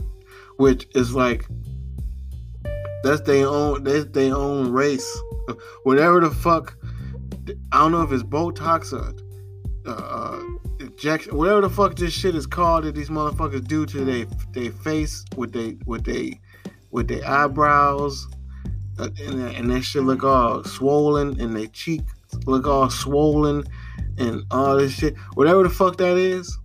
[0.57, 1.47] which is like
[3.03, 5.09] that's their own that's their own race.
[5.85, 6.77] Whatever the fuck,
[7.73, 9.15] I don't know if it's Botox or
[9.87, 10.43] uh, uh,
[10.81, 14.73] injection, whatever the fuck this shit is called that these motherfuckers do to their their
[14.73, 16.39] face with they with they
[16.91, 18.27] with their eyebrows,
[18.99, 22.03] uh, and, and that shit look all swollen, and their cheek
[22.47, 23.65] look all swollen,
[24.19, 25.17] and all this shit.
[25.35, 26.57] Whatever the fuck that is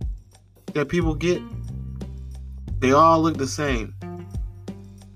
[0.72, 1.40] that people get,
[2.80, 3.94] they all look the same.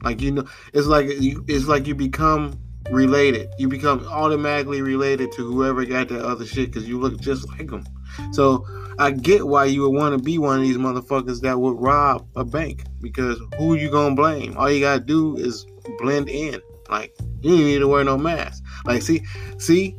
[0.03, 2.59] Like you know, it's like you, it's like you become
[2.91, 3.51] related.
[3.59, 7.69] You become automatically related to whoever got that other shit because you look just like
[7.69, 7.85] them.
[8.33, 8.67] So
[8.99, 12.27] I get why you would want to be one of these motherfuckers that would rob
[12.37, 14.57] a bank because who you gonna blame?
[14.57, 15.67] All you gotta do is
[15.99, 16.61] blend in.
[16.89, 18.63] Like you don't need to wear no mask.
[18.85, 19.23] Like see,
[19.59, 19.97] see,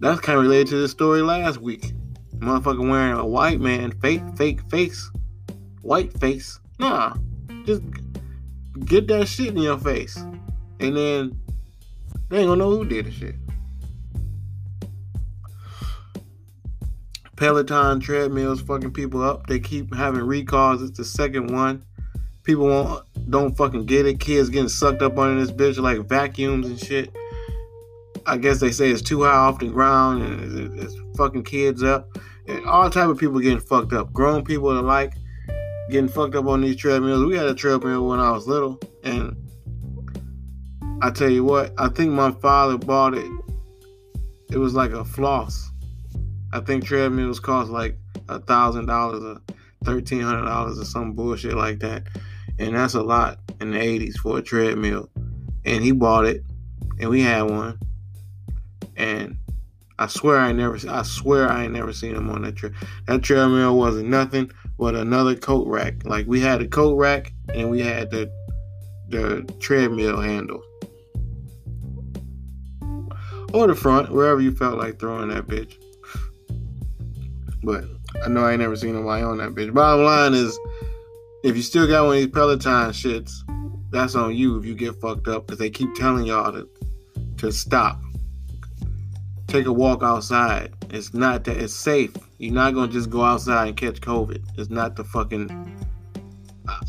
[0.00, 1.92] that's kind of related to the story last week.
[2.36, 5.10] Motherfucker wearing a white man fake fake face,
[5.82, 6.60] white face.
[6.78, 7.16] Nah,
[7.64, 7.82] just
[8.84, 10.16] get that shit in your face,
[10.78, 11.40] and then
[12.28, 13.34] they ain't gonna know who did the shit.
[17.38, 19.46] Peloton treadmills fucking people up.
[19.46, 20.82] They keep having recalls.
[20.82, 21.84] It's the second one.
[22.42, 24.20] People won't don't fucking get it.
[24.20, 27.14] Kids getting sucked up under this bitch like vacuums and shit.
[28.28, 32.16] I guess they say it's too high off the ground and it's, fucking kids up.
[32.46, 34.12] And all type of people getting fucked up.
[34.12, 35.14] Grown people alike
[35.90, 37.24] getting fucked up on these treadmills.
[37.24, 39.36] We had a treadmill when I was little, and
[41.02, 43.30] I tell you what, I think my father bought it.
[44.52, 45.68] It was like a floss
[46.52, 49.40] I think treadmills cost like a thousand dollars or
[49.84, 52.04] thirteen hundred dollars or some bullshit like that,
[52.58, 55.10] and that's a lot in the '80s for a treadmill.
[55.64, 56.42] And he bought it,
[57.00, 57.78] and we had one,
[58.98, 59.36] and
[59.98, 62.72] I swear I never, I swear I ain't never seen him on that tre-
[63.06, 66.04] that treadmill wasn't nothing but another coat rack.
[66.04, 68.30] Like we had a coat rack, and we had the
[69.08, 70.62] the treadmill handle.
[73.54, 75.74] Or the front, wherever you felt like throwing that bitch.
[77.62, 77.84] But
[78.24, 79.72] I know I ain't never seen nobody on that bitch.
[79.72, 80.58] Bottom line is,
[81.42, 83.32] if you still got one of these Peloton shits,
[83.90, 86.68] that's on you if you get fucked up because they keep telling y'all to
[87.38, 88.00] to stop.
[89.48, 90.74] Take a walk outside.
[90.90, 92.12] It's not that it's safe.
[92.36, 94.44] You're not gonna just go outside and catch COVID.
[94.58, 95.48] It's not the fucking.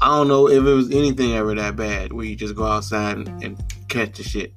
[0.01, 3.15] I don't know if it was anything ever that bad where you just go outside
[3.17, 4.53] and, and catch the shit.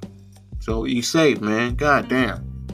[0.58, 1.76] So you safe, man.
[1.76, 2.66] God damn.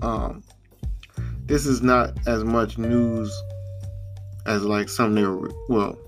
[0.00, 0.42] Um,
[1.44, 3.30] this is not as much news
[4.46, 5.52] as like something.
[5.68, 5.98] Well,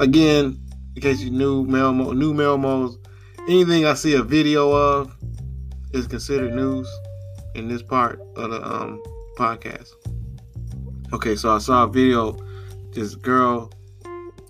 [0.00, 0.58] again,
[0.96, 2.96] in case you knew Melmo, new Melmos,
[3.48, 5.14] anything I see a video of
[5.92, 6.88] is considered news
[7.54, 9.02] in this part of the um,
[9.36, 9.90] podcast.
[11.12, 12.36] Okay, so I saw a video.
[12.92, 13.70] This girl,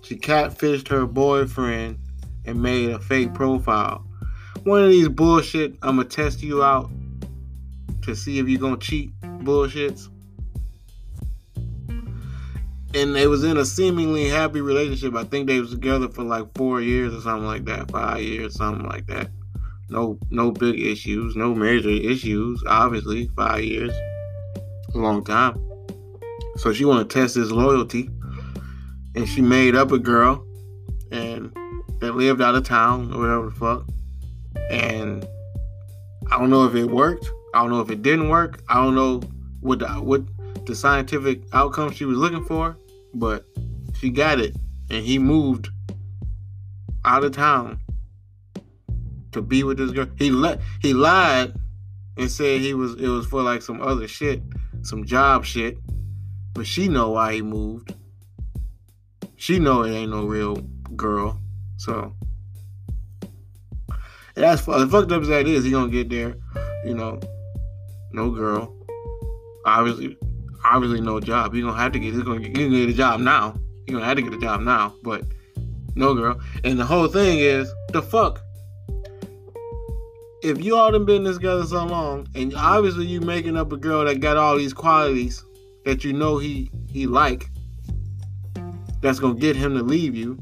[0.01, 1.99] she catfished her boyfriend
[2.45, 4.05] and made a fake profile.
[4.63, 6.89] One of these bullshit, I'ma test you out
[8.03, 10.09] to see if you're gonna cheat bullshits.
[12.95, 15.15] And they was in a seemingly happy relationship.
[15.15, 18.55] I think they was together for like four years or something like that, five years,
[18.55, 19.29] something like that.
[19.89, 22.63] No, no big issues, no major issues.
[22.65, 23.91] Obviously, five years,
[24.93, 25.61] a long time.
[26.55, 28.09] So she want to test his loyalty,
[29.13, 30.45] and she made up a girl,
[31.11, 31.53] and
[31.99, 33.85] that lived out of town or whatever the fuck.
[34.69, 35.27] And
[36.31, 37.29] I don't know if it worked.
[37.53, 38.63] I don't know if it didn't work.
[38.69, 39.19] I don't know
[39.59, 40.23] what the, what
[40.65, 42.77] the scientific outcome she was looking for,
[43.15, 43.45] but
[43.97, 44.55] she got it,
[44.89, 45.69] and he moved
[47.03, 47.79] out of town
[49.31, 50.07] to be with this girl.
[50.17, 51.53] He let he lied
[52.17, 54.41] and said he was it was for like some other shit,
[54.81, 55.77] some job shit,
[56.53, 57.93] but she know why he moved.
[59.37, 60.55] She know it ain't no real
[60.95, 61.41] girl,
[61.77, 62.13] so.
[64.35, 65.63] That's fucked up as that is.
[65.63, 66.35] He gonna get there,
[66.83, 67.21] you know
[68.15, 68.73] no girl.
[69.65, 70.17] Obviously,
[70.71, 71.53] obviously no job.
[71.53, 72.13] He's gonna have to get.
[72.13, 73.55] He's gonna he's gonna get a job now.
[73.85, 74.95] He's gonna have to get a job now.
[75.03, 75.23] But
[75.95, 76.39] no girl.
[76.63, 78.41] And the whole thing is the fuck.
[80.43, 84.05] If you all done been together so long, and obviously you making up a girl
[84.05, 85.43] that got all these qualities
[85.85, 87.49] that you know he he like,
[89.01, 90.37] that's gonna get him to leave you.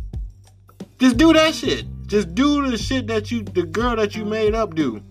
[0.99, 1.85] Just do that shit.
[2.07, 5.01] Just do the shit that you, the girl that you made up, do.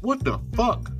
[0.00, 0.90] What the fuck?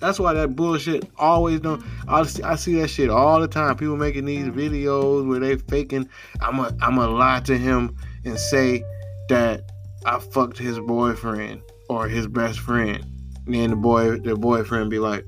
[0.00, 1.82] That's why that bullshit always don't.
[2.06, 3.76] I see, I see that shit all the time.
[3.76, 4.58] People making these mm-hmm.
[4.58, 6.08] videos where they faking.
[6.40, 8.84] I'm a I'm a lie to him and say
[9.28, 9.62] that
[10.06, 13.04] I fucked his boyfriend or his best friend.
[13.46, 15.24] And then the boy the boyfriend be like,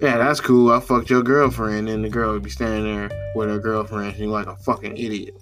[0.00, 0.70] Yeah, that's cool.
[0.70, 1.88] I fucked your girlfriend.
[1.88, 4.16] And the girl would be standing there with her girlfriend.
[4.16, 5.36] You're like a fucking idiot.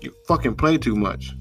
[0.00, 1.32] You fucking play too much.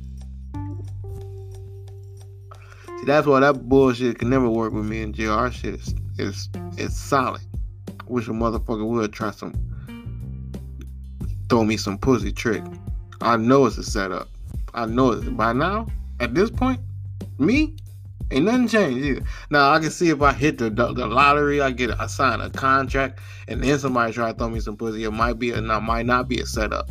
[3.07, 5.49] That's why that bullshit can never work with me and JR.
[5.49, 7.41] Shit is is is solid.
[8.07, 9.53] Wish a motherfucker would try some
[11.49, 12.63] throw me some pussy trick.
[13.21, 14.27] I know it's a setup.
[14.73, 15.87] I know it by now.
[16.19, 16.81] At this point,
[17.39, 17.77] me
[18.29, 19.25] ain't nothing changed either.
[19.49, 22.41] Now I can see if I hit the the, the lottery, I get I sign
[22.41, 25.05] a contract, and then somebody try to throw me some pussy.
[25.05, 26.89] It might be a not might not be a setup.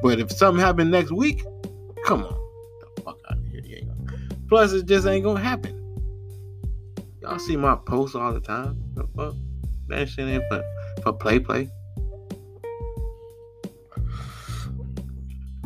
[0.00, 1.42] But if something happened next week,
[2.06, 2.40] come on,
[2.80, 3.39] the fuck out
[4.50, 5.76] Plus, it just ain't gonna happen.
[7.22, 8.82] Y'all see my posts all the time.
[8.94, 9.34] The fuck?
[9.86, 10.64] That shit ain't for,
[11.04, 11.70] for play play.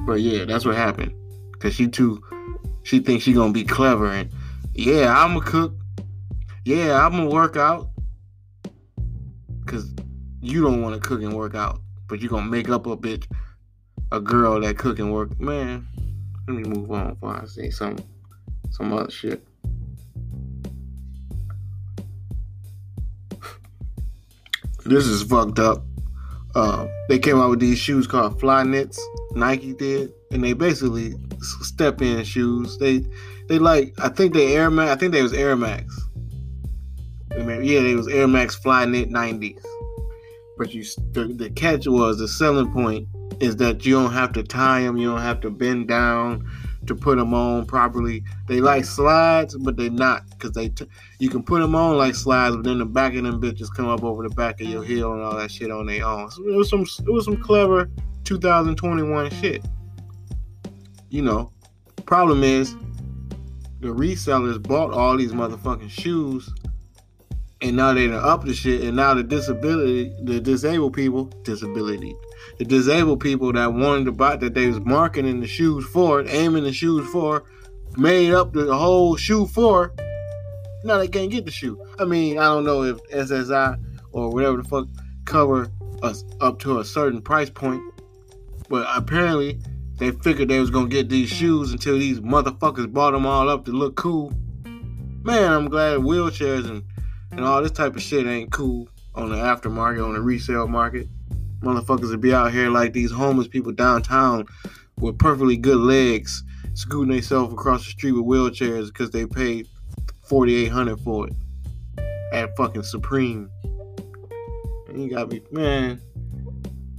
[0.01, 1.15] But yeah, that's what happened.
[1.61, 2.23] Cause she too
[2.83, 4.31] she thinks she gonna be clever and
[4.75, 5.73] yeah, I'm a cook.
[6.67, 7.89] Yeah, I'm gonna work out.
[9.65, 9.95] Cause
[10.43, 11.81] you don't wanna cook and work out.
[12.07, 13.27] But you gonna make up a bitch
[14.13, 15.41] a girl that cook and work.
[15.41, 15.87] Man,
[16.47, 17.97] let me move on before I say some
[18.75, 19.41] some other shit.
[24.85, 25.83] This is fucked up.
[26.55, 28.99] Uh, they came out with these shoes called Flyknits.
[29.33, 32.77] Nike did, and they basically step in shoes.
[32.79, 33.07] They
[33.49, 34.91] they like I think they Air Max.
[34.91, 35.99] I think they was Air Max.
[37.31, 39.65] Yeah, they was Air Max Flyknit 90s.
[40.59, 43.09] But you the, the catch was the selling point
[43.41, 46.49] is that you don't have to tie them, you don't have to bend down
[46.87, 48.23] to put them on properly.
[48.49, 50.87] They like slides, but they're not because they t-
[51.19, 53.89] you can put them on like slides, but then the back of them bitches come
[53.89, 56.31] up over the back of your heel and all that shit on their own.
[56.31, 57.91] So it was some it was some clever
[58.25, 59.65] 2021 shit.
[61.11, 61.53] You know,
[62.07, 62.75] problem is
[63.81, 66.51] the resellers bought all these motherfucking shoes
[67.61, 72.15] and now they are up the shit and now the disability the disabled people disability
[72.59, 76.65] the disabled people that wanted to buy that they was marketing the shoes for aiming
[76.65, 77.45] the shoes for
[77.97, 79.93] made up the whole shoe for.
[80.85, 81.81] Now they can't get the shoe.
[81.99, 83.79] I mean i don't know if ssi
[84.13, 84.87] or whatever the fuck
[85.25, 85.71] cover
[86.03, 87.81] us up to a certain price point
[88.69, 89.59] but apparently
[89.97, 93.65] they figured they was gonna get these shoes until these motherfuckers bought them all up
[93.65, 94.33] to look cool.
[95.23, 96.85] Man i'm glad wheelchairs and
[97.31, 101.09] and all this type of shit ain't cool on the aftermarket, on the resale market.
[101.65, 104.45] Motherfuckers would be out here like these homeless people downtown
[105.01, 106.45] with perfectly good legs,
[106.75, 109.67] scooting themselves across the street with wheelchairs because they paid
[110.23, 111.35] forty eight hundred for it
[112.33, 113.51] at fucking Supreme.
[114.89, 116.01] And you got me, man.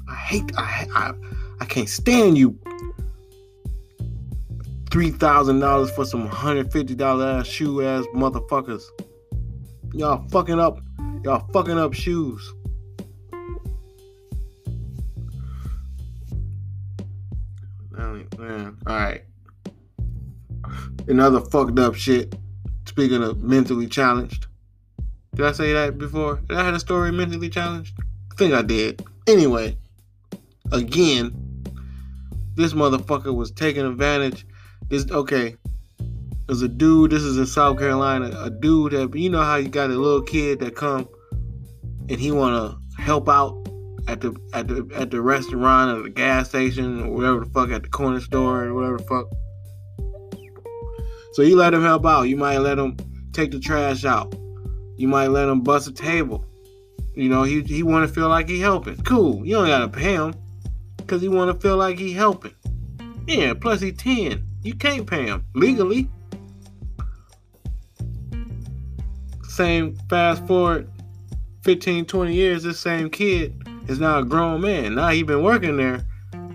[0.09, 1.13] I hate, I, I,
[1.61, 2.59] I can't stand you.
[4.91, 8.83] Three thousand dollars for some hundred fifty dollar ass shoe ass motherfuckers.
[9.93, 10.79] Y'all fucking up.
[11.23, 12.53] Y'all fucking up shoes.
[18.37, 19.23] Man, all right.
[21.07, 22.35] Another fucked up shit.
[22.85, 24.47] Speaking of mentally challenged.
[25.33, 26.35] Did I say that before?
[26.47, 27.97] Did I had a story mentally challenged?
[28.31, 29.03] I think I did.
[29.27, 29.77] Anyway,
[30.71, 31.63] again,
[32.55, 34.45] this motherfucker was taking advantage.
[34.87, 35.55] This okay.
[36.47, 37.11] There's a dude.
[37.11, 38.31] This is in South Carolina.
[38.39, 41.09] A dude that you know how you got a little kid that come
[42.07, 43.67] and he want to help out
[44.07, 47.69] at the at the at the restaurant or the gas station or whatever the fuck
[47.71, 49.27] at the corner store or whatever the fuck.
[51.33, 52.23] So you let him help out.
[52.23, 52.97] You might let him
[53.33, 54.33] take the trash out.
[54.97, 56.45] You might let him bust a table.
[57.15, 58.97] You know, he he want to feel like he helping.
[59.03, 59.45] Cool.
[59.45, 60.33] You don't gotta pay him
[60.97, 62.53] because he want to feel like he helping.
[63.27, 63.53] Yeah.
[63.53, 64.45] Plus he ten.
[64.63, 66.09] You can't pay him legally.
[69.55, 70.89] same fast forward
[71.63, 74.95] 15, 20 years, this same kid is now a grown man.
[74.95, 76.05] Now he been working there.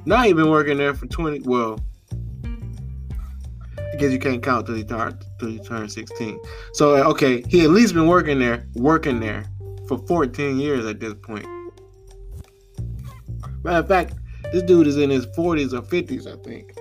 [0.05, 1.41] Now he been working there for 20.
[1.41, 1.79] Well,
[2.13, 6.41] I guess you can't count till he turn till he turn 16.
[6.73, 9.45] So uh, okay, he at least been working there, working there
[9.87, 11.47] for 14 years at this point.
[13.63, 14.15] Matter of fact,
[14.53, 16.75] this dude is in his 40s or 50s, I think.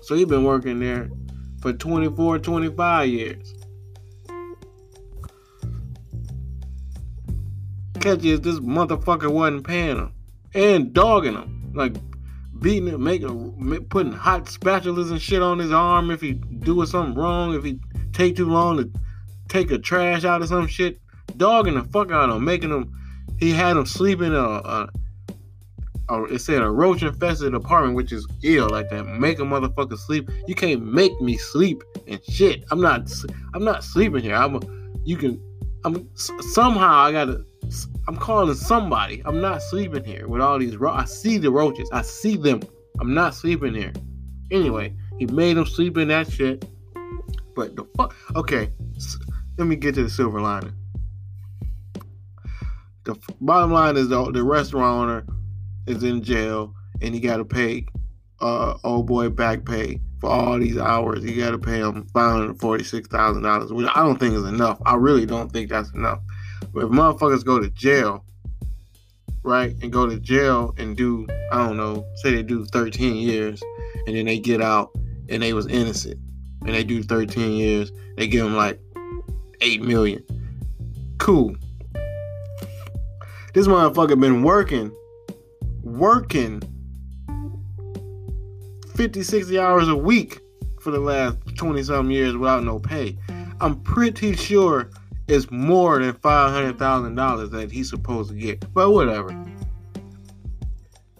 [0.00, 1.10] So he been working there
[1.60, 3.54] for 24, 25 years.
[8.16, 10.12] Catch is this motherfucker wasn't paying him
[10.54, 11.94] and dogging him, like
[12.60, 17.14] beating him, making putting hot spatulas and shit on his arm if he doing something
[17.14, 17.78] wrong, if he
[18.12, 18.90] take too long to
[19.48, 20.98] take a trash out of some shit,
[21.36, 22.94] dogging the fuck out of him, making him.
[23.38, 24.88] He had him sleep in a, a,
[26.08, 29.04] a it said a roach infested apartment, which is ill like that.
[29.04, 30.28] Make a motherfucker sleep.
[30.48, 32.64] You can't make me sleep and shit.
[32.72, 33.12] I'm not.
[33.54, 34.34] I'm not sleeping here.
[34.34, 34.56] I'm.
[34.56, 34.60] A,
[35.04, 35.40] you can.
[35.84, 37.44] I'm somehow I gotta.
[38.06, 39.22] I'm calling somebody.
[39.24, 40.76] I'm not sleeping here with all these.
[40.76, 41.88] Ro- I see the roaches.
[41.92, 42.62] I see them.
[43.00, 43.92] I'm not sleeping here.
[44.50, 46.64] Anyway, he made him sleep in that shit.
[47.54, 48.14] But the fuck.
[48.36, 48.70] Okay,
[49.58, 50.72] let me get to the silver lining.
[53.04, 55.26] The bottom line is the, the restaurant owner
[55.86, 57.86] is in jail and he got to pay
[58.40, 61.24] uh old boy back pay for all these hours.
[61.24, 64.34] He got to pay him five hundred forty six thousand dollars, which I don't think
[64.34, 64.80] is enough.
[64.84, 66.20] I really don't think that's enough.
[66.72, 68.24] But if motherfuckers go to jail,
[69.42, 73.62] right, and go to jail and do I don't know, say they do thirteen years,
[74.06, 74.90] and then they get out
[75.28, 76.18] and they was innocent,
[76.64, 78.80] and they do thirteen years, they give them like
[79.60, 80.24] eight million.
[81.18, 81.56] Cool.
[83.54, 84.92] This motherfucker been working,
[85.82, 86.62] working
[88.98, 90.40] 50, 60 hours a week
[90.80, 93.16] for the last 20 something years without no pay.
[93.60, 94.90] I'm pretty sure
[95.28, 98.72] it's more than $500,000 that he's supposed to get.
[98.72, 99.30] But whatever.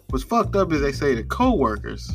[0.09, 2.11] What's fucked up is they say the co workers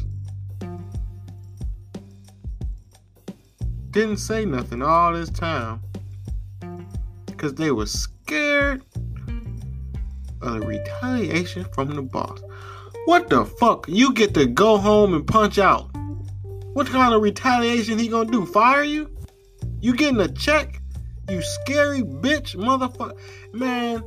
[3.92, 5.80] didn't say nothing all this time
[7.26, 8.82] because they were scared
[10.42, 12.42] of the retaliation from the boss.
[13.04, 13.86] What the fuck?
[13.88, 15.90] You get to go home and punch out.
[16.72, 18.44] What kind of retaliation he gonna do?
[18.44, 19.16] Fire you?
[19.80, 20.80] You getting a check?
[21.28, 23.16] You scary bitch, motherfucker.
[23.52, 24.04] Man,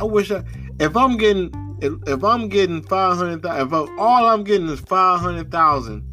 [0.00, 0.42] I wish I.
[0.80, 1.50] If I'm getting,
[1.82, 5.50] if, if I'm getting five hundred thousand, if I, all I'm getting is five hundred
[5.50, 6.04] thousand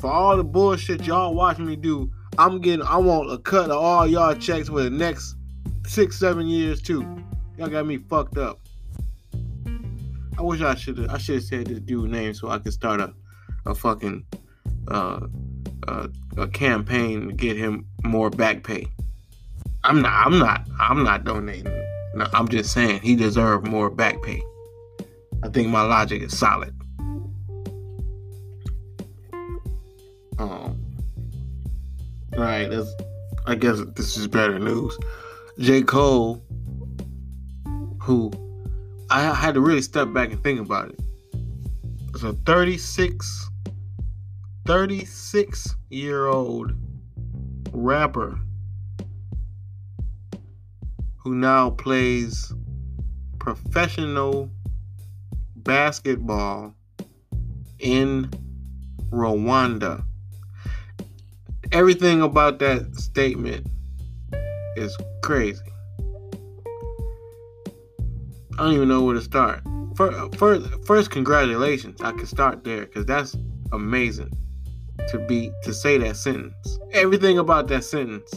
[0.00, 2.84] for all the bullshit y'all watch me do, I'm getting.
[2.84, 5.36] I want a cut of all y'all checks for the next
[5.86, 7.06] six, seven years too.
[7.56, 8.58] Y'all got me fucked up.
[10.38, 13.00] I wish I should I should have said this dude name so I could start
[13.00, 13.14] a
[13.64, 14.24] a fucking
[14.88, 15.20] uh,
[15.86, 18.88] uh, a campaign to get him more back pay.
[19.84, 21.72] I'm not I'm not I'm not donating.
[22.14, 24.42] No, I'm just saying he deserved more back pay.
[25.42, 26.74] I think my logic is solid.
[30.38, 30.78] Um,
[32.36, 32.94] all right, that's.
[33.44, 34.96] I guess this is better news.
[35.58, 35.82] J.
[35.82, 36.44] Cole,
[38.00, 38.30] who
[39.10, 41.00] I had to really step back and think about it.
[42.22, 43.50] A 36,
[44.64, 46.72] 36 year old
[47.72, 48.38] rapper
[51.22, 52.52] who now plays
[53.38, 54.50] professional
[55.56, 56.74] basketball
[57.78, 58.28] in
[59.10, 60.04] Rwanda.
[61.70, 63.66] Everything about that statement
[64.76, 65.62] is crazy.
[68.58, 69.62] I don't even know where to start.
[69.94, 72.00] First, first, first congratulations.
[72.02, 73.36] I can start there because that's
[73.72, 74.30] amazing
[75.08, 76.78] to be to say that sentence.
[76.92, 78.34] Everything about that sentence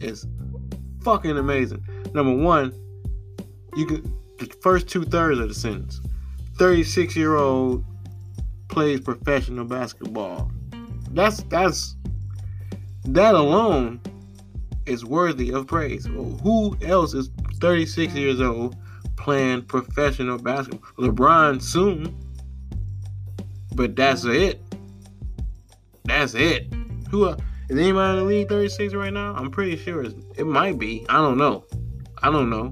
[0.00, 0.26] is
[1.02, 1.84] fucking amazing.
[2.14, 2.72] Number one,
[3.76, 6.00] you can the first two thirds of the sentence.
[6.56, 7.84] 36 year old
[8.68, 10.50] plays professional basketball.
[11.10, 11.96] That's that's
[13.04, 14.00] that alone
[14.86, 16.06] is worthy of praise.
[16.06, 17.30] Who else is
[17.60, 18.76] 36 years old
[19.16, 20.90] playing professional basketball?
[20.98, 22.16] LeBron soon,
[23.74, 24.60] but that's it.
[26.04, 26.72] That's it.
[27.10, 27.36] Who is
[27.70, 29.34] anybody in the league 36 right now?
[29.34, 31.06] I'm pretty sure it might be.
[31.08, 31.64] I don't know.
[32.22, 32.70] I don't know.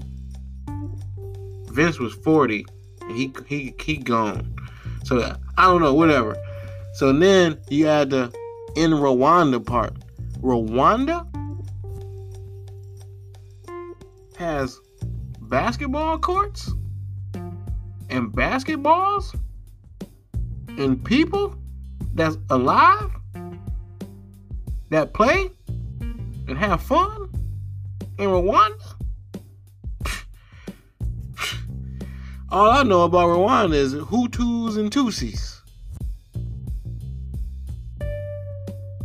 [1.71, 2.65] Vince was 40
[3.01, 4.53] and he he he gone.
[5.03, 6.35] So I don't know, whatever.
[6.95, 8.33] So then you had the
[8.75, 9.93] in Rwanda part.
[10.41, 11.25] Rwanda
[14.37, 14.79] has
[15.41, 16.71] basketball courts
[18.09, 19.39] and basketballs
[20.77, 21.55] and people
[22.13, 23.11] that's alive
[24.89, 25.49] that play
[26.47, 27.29] and have fun
[28.17, 28.96] in Rwanda.
[32.49, 35.59] All I know about Rwanda is Hutus and Tutsis.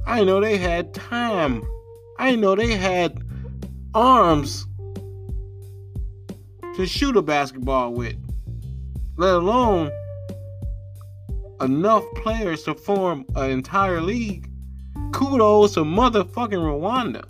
[0.07, 1.65] I know they had time.
[2.21, 3.21] I know they had
[3.97, 4.69] arms
[6.77, 8.15] to shoot a basketball with,
[9.17, 9.91] let alone
[11.61, 14.49] enough players to form an entire league.
[15.11, 17.25] Kudos to motherfucking Rwanda.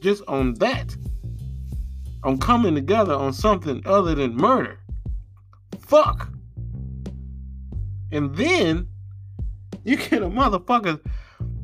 [0.00, 0.96] Just on that.
[2.24, 4.81] On coming together on something other than murder.
[5.92, 6.30] Fuck.
[8.12, 8.88] And then
[9.84, 10.98] you get a motherfucker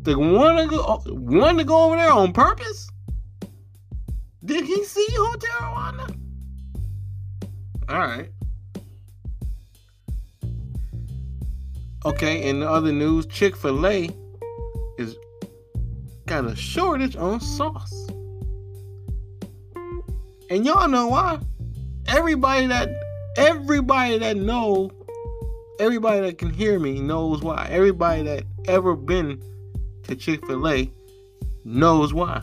[0.02, 2.90] that want to go want to go over there on purpose.
[4.44, 6.18] Did he see Hotel Rwanda?
[7.88, 8.28] All right.
[12.04, 14.10] Okay, in the other news, Chick fil A
[14.98, 15.16] is
[16.26, 18.10] got a shortage on sauce.
[20.50, 21.38] And y'all know why?
[22.08, 22.90] Everybody that
[23.38, 24.90] everybody that know
[25.78, 27.68] everybody that can hear me knows why.
[27.70, 29.40] Everybody that ever been
[30.02, 30.90] to Chick-fil-A
[31.64, 32.42] knows why.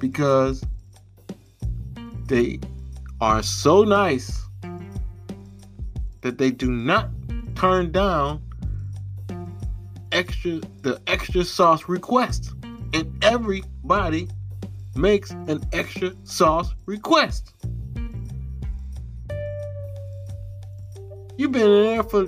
[0.00, 0.64] Because
[2.26, 2.58] they
[3.20, 4.42] are so nice
[6.22, 7.10] that they do not
[7.54, 8.40] turn down
[10.12, 12.52] extra the extra sauce request.
[12.94, 14.28] And everybody
[14.94, 17.54] makes an extra sauce request.
[21.36, 22.26] You've been in there for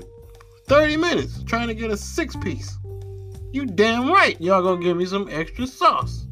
[0.66, 2.78] 30 minutes trying to get a six piece.
[3.52, 6.26] You damn right y'all gonna give me some extra sauce.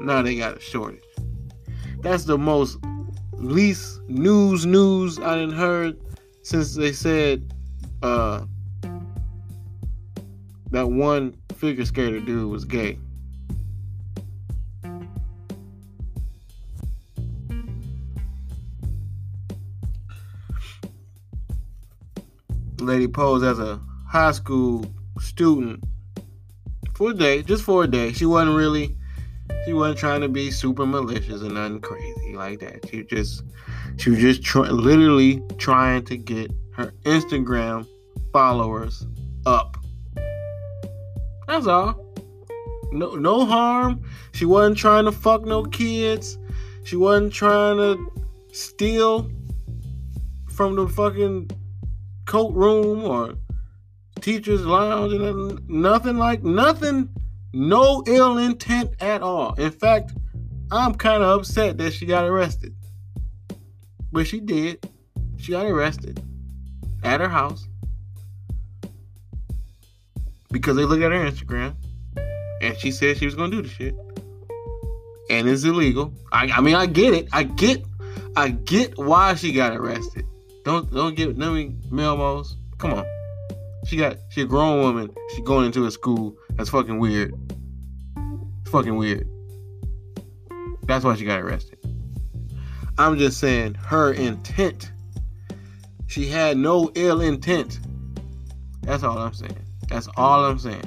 [0.00, 1.02] Now they got a shortage.
[2.00, 2.78] That's the most
[3.32, 5.98] least news news I didn't heard
[6.42, 7.52] since they said
[8.02, 8.44] uh
[10.70, 12.98] that one figure skater dude was gay.
[22.86, 24.86] Lady posed as a high school
[25.20, 25.82] student
[26.94, 28.12] for a day, just for a day.
[28.12, 28.96] She wasn't really,
[29.64, 32.88] she wasn't trying to be super malicious and nothing crazy like that.
[32.88, 33.42] She just,
[33.96, 37.86] she was just try, literally trying to get her Instagram
[38.32, 39.06] followers
[39.44, 39.76] up.
[41.46, 42.04] That's all.
[42.92, 44.02] No, no harm.
[44.32, 46.38] She wasn't trying to fuck no kids.
[46.84, 48.12] She wasn't trying to
[48.52, 49.30] steal
[50.48, 51.50] from the fucking
[52.26, 53.34] coat room or
[54.20, 57.08] teacher's lounge and nothing like nothing.
[57.52, 59.54] No ill intent at all.
[59.54, 60.12] In fact,
[60.70, 62.74] I'm kind of upset that she got arrested.
[64.12, 64.90] But she did.
[65.38, 66.22] She got arrested
[67.02, 67.66] at her house
[70.50, 71.74] because they looked at her Instagram
[72.60, 73.94] and she said she was gonna do the shit.
[75.30, 76.12] And it's illegal.
[76.32, 77.28] I, I mean I get it.
[77.32, 77.84] I get
[78.36, 80.26] I get why she got arrested.
[80.66, 82.54] Don't don't give let me Melmos.
[82.78, 83.06] Come on.
[83.86, 85.14] She got she a grown woman.
[85.32, 86.36] She going into a school.
[86.56, 87.32] That's fucking weird.
[88.62, 89.28] It's fucking weird.
[90.82, 91.78] That's why she got arrested.
[92.98, 94.90] I'm just saying her intent.
[96.08, 97.78] She had no ill intent.
[98.82, 99.64] That's all I'm saying.
[99.88, 100.82] That's all I'm saying.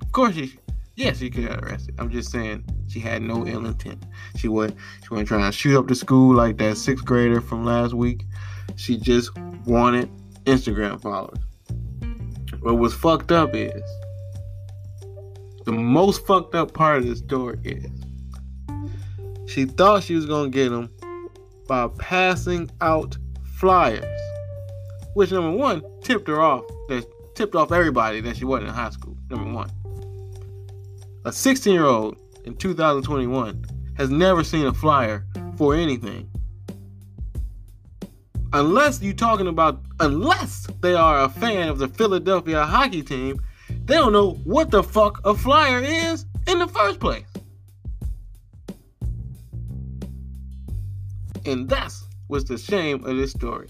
[0.00, 0.54] Of course, she,
[0.94, 1.96] yes, she could get arrested.
[1.98, 4.04] I'm just saying she had no ill intent.
[4.36, 7.64] She wasn't, she wasn't trying to shoot up the school like that sixth grader from
[7.64, 8.24] last week.
[8.78, 10.08] She just wanted
[10.44, 11.40] Instagram followers.
[12.60, 13.82] What was fucked up is
[15.64, 17.90] the most fucked up part of this story is
[19.50, 20.90] she thought she was gonna get them
[21.66, 23.18] by passing out
[23.56, 24.04] flyers,
[25.14, 27.04] which number one tipped her off that
[27.34, 29.16] tipped off everybody that she wasn't in high school.
[29.28, 29.70] Number one.
[31.24, 33.64] A 16 year old in 2021
[33.96, 35.26] has never seen a flyer
[35.56, 36.30] for anything.
[38.52, 43.38] Unless you're talking about, unless they are a fan of the Philadelphia hockey team,
[43.84, 47.26] they don't know what the fuck a flyer is in the first place.
[51.44, 53.68] And that's what's the shame of this story.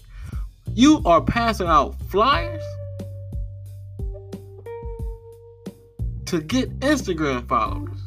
[0.73, 2.63] You are passing out flyers
[6.25, 7.97] to get Instagram followers.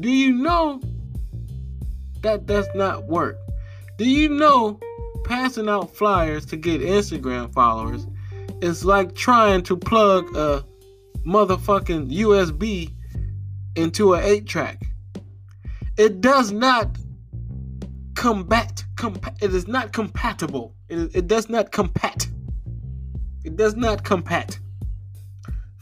[0.00, 0.80] Do you know
[2.20, 3.38] that does not work?
[3.98, 4.78] Do you know
[5.24, 8.06] passing out flyers to get Instagram followers
[8.62, 10.64] is like trying to plug a
[11.26, 12.94] motherfucking USB
[13.74, 14.86] into an 8 track?
[15.96, 16.96] It does not
[18.14, 20.76] combat, compa- it is not compatible.
[20.88, 22.28] It, it does not compat.
[23.44, 24.60] It does not compat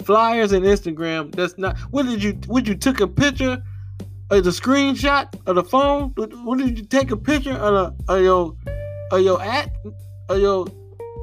[0.04, 1.34] flyers and Instagram.
[1.34, 1.76] That's not.
[1.90, 2.38] What did you?
[2.46, 3.62] Would you took a picture
[4.30, 6.12] of the screenshot of the phone?
[6.16, 8.56] What did you take a picture of, the, of your
[9.12, 9.70] of your at
[10.28, 10.66] of your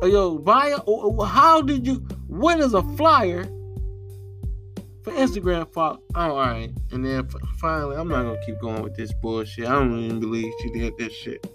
[0.01, 1.23] of your bio?
[1.23, 1.95] How did you?
[2.27, 3.43] What is a flyer
[5.03, 5.71] for Instagram?
[5.73, 7.27] For oh, all right, and then
[7.59, 9.65] finally, I'm not gonna keep going with this bullshit.
[9.65, 11.45] I don't even believe she did this shit.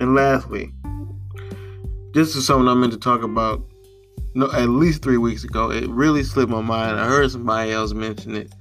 [0.00, 0.72] And lastly,
[2.12, 3.62] this is something I meant to talk about
[4.34, 5.70] no, at least three weeks ago.
[5.70, 6.98] It really slipped my mind.
[6.98, 8.52] I heard somebody else mention it,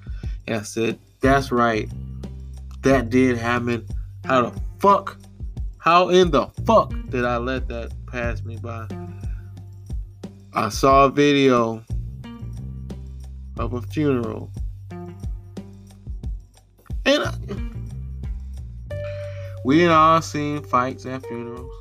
[0.47, 1.89] and I said, "That's right,
[2.83, 3.87] that did happen."
[4.25, 5.17] How the fuck?
[5.77, 8.87] How in the fuck did I let that pass me by?
[10.53, 11.83] I saw a video
[13.57, 14.51] of a funeral.
[17.05, 17.33] And I,
[19.65, 21.73] we didn't all seen fights at funerals.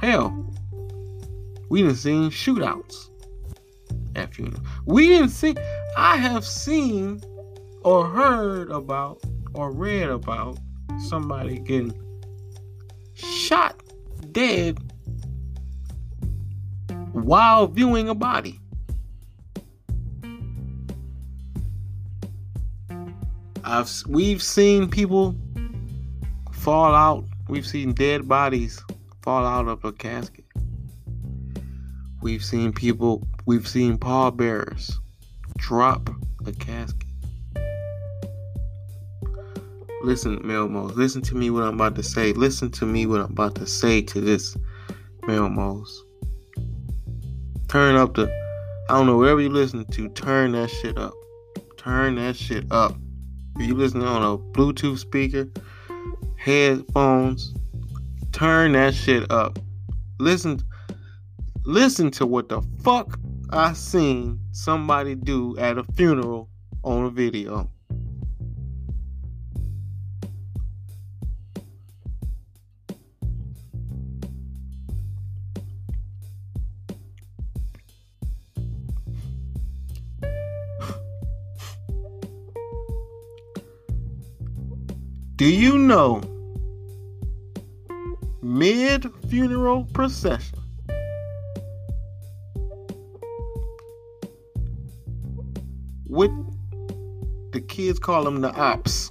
[0.00, 0.54] Hell,
[1.68, 3.08] we didn't seen shootouts
[4.14, 4.66] at funerals.
[4.84, 5.54] We didn't see.
[5.96, 7.22] I have seen
[7.84, 9.20] or heard about
[9.54, 10.58] or read about
[11.08, 11.92] somebody getting
[13.14, 13.82] shot
[14.30, 14.78] dead
[17.12, 18.58] while viewing a body.
[23.64, 25.36] I've we've seen people
[26.52, 27.24] fall out.
[27.48, 28.82] We've seen dead bodies
[29.22, 30.46] fall out of a casket.
[32.22, 33.22] We've seen people.
[33.44, 35.01] We've seen pallbearers
[35.62, 36.10] drop
[36.44, 37.06] a casket.
[40.02, 40.96] Listen, Melmos.
[40.96, 42.32] Listen to me what I'm about to say.
[42.32, 44.56] Listen to me what I'm about to say to this
[45.22, 45.88] Melmos.
[47.68, 48.26] Turn up the
[48.90, 51.14] I don't know wherever you listen to, turn that shit up.
[51.78, 52.96] Turn that shit up.
[53.56, 55.48] If you listening on a Bluetooth speaker,
[56.36, 57.54] headphones,
[58.32, 59.60] turn that shit up.
[60.18, 60.60] Listen
[61.64, 63.20] listen to what the fuck
[63.54, 66.48] I seen somebody do at a funeral
[66.82, 67.68] on a video.
[85.36, 86.22] Do you know
[88.40, 90.61] mid funeral procession?
[97.72, 99.10] Kids call them the ops.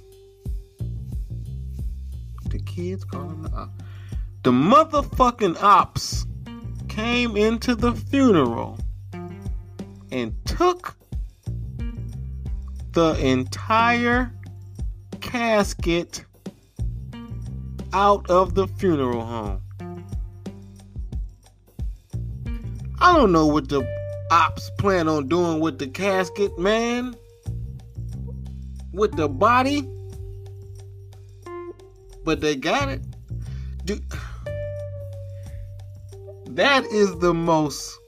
[2.48, 3.84] The kids call them the ops.
[4.44, 6.26] The motherfucking ops
[6.88, 8.78] came into the funeral
[10.12, 10.94] and took
[12.92, 14.32] the entire
[15.20, 16.24] casket
[17.92, 19.60] out of the funeral home.
[23.00, 23.84] I don't know what the
[24.30, 27.16] ops plan on doing with the casket, man.
[28.92, 29.88] With the body.
[32.24, 33.02] But they got it.
[33.84, 34.04] Dude,
[36.50, 37.98] that is the most.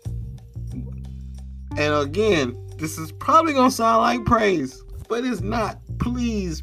[1.76, 5.80] And again, this is probably to sound like praise, but it's not.
[5.98, 6.62] Please,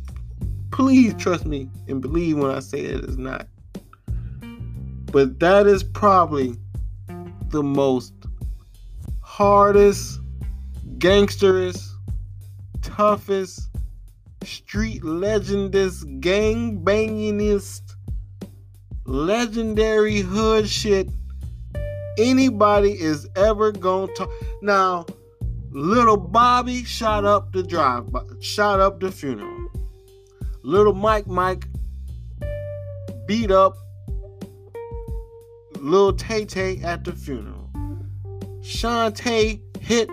[0.72, 3.46] Please trust me and believe when I say it is not.
[5.12, 6.56] But that is probably
[7.50, 8.14] the most
[9.22, 10.22] hardest,
[10.98, 11.86] gangsterist,
[12.82, 13.70] toughest,
[14.44, 17.82] street legendist, gang bangingest,
[19.06, 21.10] legendary hood shit
[22.18, 24.30] anybody is ever gonna talk.
[24.62, 25.06] Now,
[25.72, 29.70] little Bobby shot up the drive, shot up the funeral.
[30.64, 31.68] Little Mike Mike
[33.26, 33.76] beat up
[35.80, 37.70] little Tay Tay at the funeral.
[38.62, 40.08] Shantae hit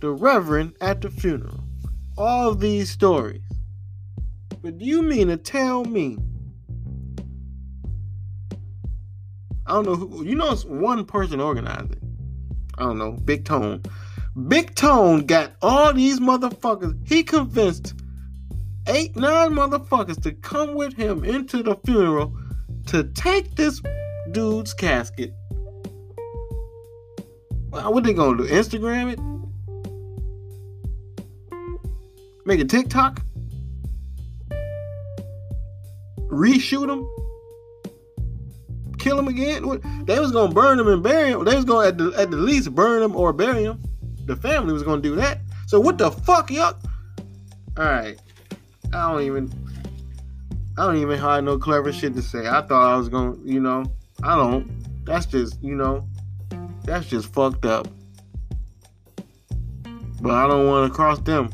[0.00, 1.60] the Reverend at the funeral.
[2.18, 3.43] All these stories.
[4.64, 6.16] But do you mean to tell me?
[9.66, 12.00] I don't know who, you know, it's one person organizing.
[12.78, 13.82] I don't know, Big Tone.
[14.48, 16.96] Big Tone got all these motherfuckers.
[17.06, 17.92] He convinced
[18.88, 22.34] eight, nine motherfuckers to come with him into the funeral
[22.86, 23.82] to take this
[24.30, 25.34] dude's casket.
[27.68, 28.48] What they gonna do?
[28.48, 29.20] Instagram it?
[32.46, 33.20] Make a TikTok?
[36.28, 37.06] Reshoot him?
[38.98, 40.04] Kill him again?
[40.04, 41.44] They was gonna burn him and bury him.
[41.44, 43.82] They was gonna at the, at the least burn him or bury him.
[44.26, 45.40] The family was gonna do that.
[45.66, 46.74] So what the fuck, y'all?
[47.76, 48.18] All right.
[48.92, 49.50] I don't even
[50.76, 52.48] I don't even have no clever shit to say.
[52.48, 53.84] I thought I was gonna, you know,
[54.22, 55.04] I don't.
[55.04, 56.08] That's just, you know,
[56.84, 57.86] that's just fucked up.
[60.20, 61.50] But I don't want to cross them.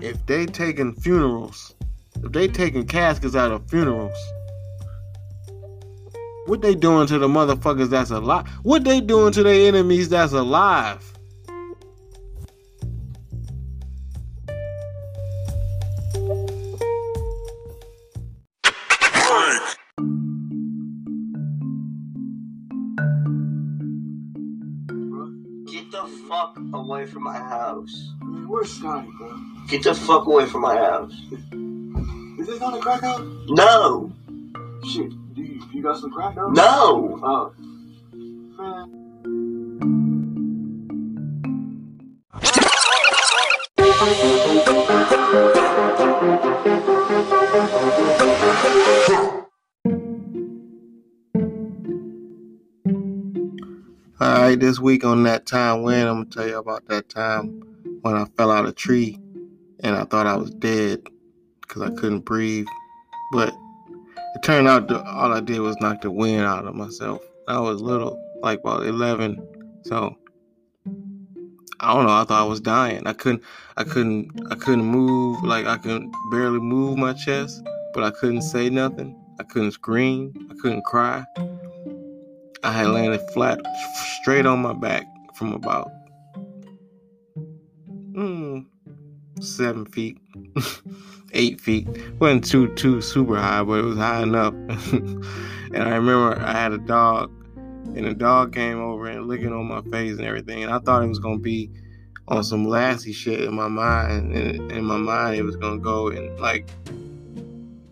[0.00, 1.73] If they taking funerals,
[2.22, 4.16] if they taking caskets out of funerals,
[6.46, 8.46] what they doing to the motherfuckers that's alive?
[8.62, 11.10] What they doing to their enemies that's alive?
[25.66, 28.12] Get the fuck away from my house.
[28.46, 29.40] Where's Scotty, bro?
[29.68, 31.14] Get the fuck away from my house.
[32.44, 33.26] Is this on the crack house?
[33.48, 34.12] No.
[34.86, 36.54] Shit, do you, you got some crack house?
[36.54, 37.18] No.
[37.22, 37.54] Oh.
[54.20, 57.62] All right, this week on that time when I'm gonna tell you about that time
[58.02, 59.18] when I fell out of a tree
[59.80, 61.08] and I thought I was dead
[61.66, 62.66] because I couldn't breathe.
[63.32, 63.54] But
[64.34, 67.22] it turned out that all I did was knock the wind out of myself.
[67.48, 70.16] I was little, like about 11, so
[71.80, 72.12] I don't know.
[72.12, 73.06] I thought I was dying.
[73.06, 73.42] I couldn't,
[73.76, 75.42] I couldn't, I couldn't move.
[75.42, 77.62] Like I could barely move my chest,
[77.92, 79.20] but I couldn't say nothing.
[79.38, 80.32] I couldn't scream.
[80.50, 81.24] I couldn't cry.
[82.62, 83.60] I had landed flat,
[84.22, 85.04] straight on my back
[85.34, 85.90] from about
[88.14, 88.64] mm,
[89.40, 90.18] seven feet,
[91.34, 91.86] eight feet.
[92.18, 94.54] wasn't too too super high, but it was high enough.
[94.92, 97.30] and I remember I had a dog,
[97.94, 100.62] and the dog came over and licking on my face and everything.
[100.62, 101.70] And I thought it was gonna be
[102.28, 106.08] on some Lassie shit in my mind, and in my mind it was gonna go
[106.08, 106.70] and like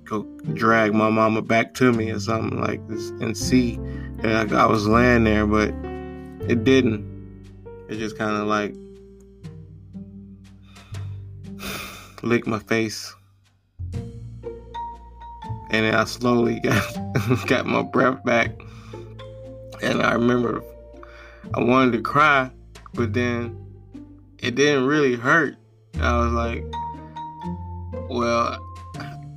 [0.05, 0.23] go
[0.55, 3.79] drag my mama back to me or something like this and see
[4.19, 5.69] that I, I was laying there, but
[6.51, 7.11] it didn't.
[7.89, 8.75] It just kind of like
[12.23, 13.15] licked my face.
[15.73, 16.97] And then I slowly got,
[17.47, 18.51] got my breath back.
[19.83, 20.63] And I remember
[21.55, 22.51] I wanted to cry,
[22.95, 23.59] but then
[24.39, 25.57] it didn't really hurt.
[26.01, 26.65] I was like,
[28.09, 28.59] well,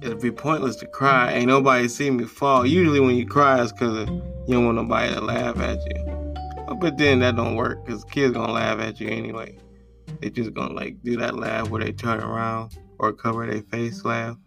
[0.02, 1.34] it'd be pointless to cry.
[1.34, 2.66] Ain't nobody see me fall.
[2.66, 6.36] Usually when you cry, it's because you don't want nobody to laugh at you.
[6.80, 9.58] But then that don't work because kids gonna laugh at you anyway.
[10.22, 14.04] They just gonna like do that laugh where they turn around or cover their face
[14.04, 14.38] laugh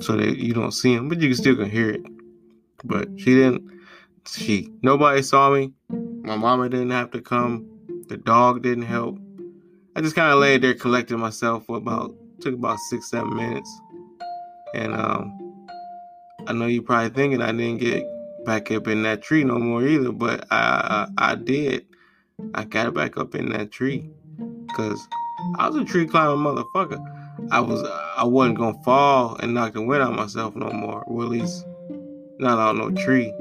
[0.00, 2.02] so that you don't see them, but you can still can hear it.
[2.84, 3.62] But she didn't.
[4.26, 5.72] She nobody saw me.
[5.88, 7.66] My mama didn't have to come.
[8.08, 9.18] The dog didn't help.
[9.94, 13.80] I just kind of laid there, collecting myself for about took about six seven minutes,
[14.74, 15.66] and um,
[16.46, 18.04] I know you're probably thinking I didn't get
[18.44, 21.86] back up in that tree no more either, but I I, I did.
[22.54, 24.10] I got back up in that tree
[24.66, 25.00] because
[25.56, 27.15] I was a tree climbing motherfucker.
[27.50, 31.04] I was uh, I wasn't gonna fall and knock the wind out myself no more.
[31.06, 31.64] Well, at least
[32.38, 33.32] not out no tree.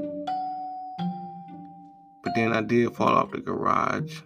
[2.24, 4.22] But then I did fall off the garage.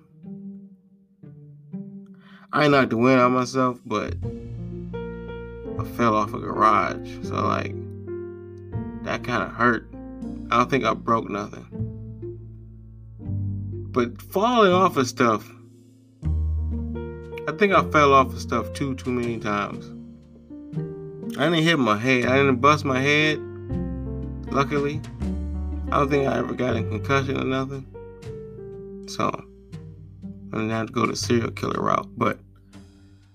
[2.51, 4.15] I ain't knocked the wind out myself, but
[5.79, 7.09] I fell off a garage.
[7.23, 7.75] So like
[9.03, 9.87] that kind of hurt.
[10.51, 11.67] I don't think I broke nothing.
[13.91, 15.49] But falling off of stuff
[17.49, 19.87] I think I fell off of stuff too too many times.
[21.35, 22.27] I didn't hit my head.
[22.27, 23.39] I didn't bust my head.
[24.51, 25.01] Luckily,
[25.91, 27.87] I don't think I ever got a concussion or nothing.
[29.07, 29.29] So
[30.53, 32.07] I didn't have to go the serial killer route.
[32.15, 32.37] But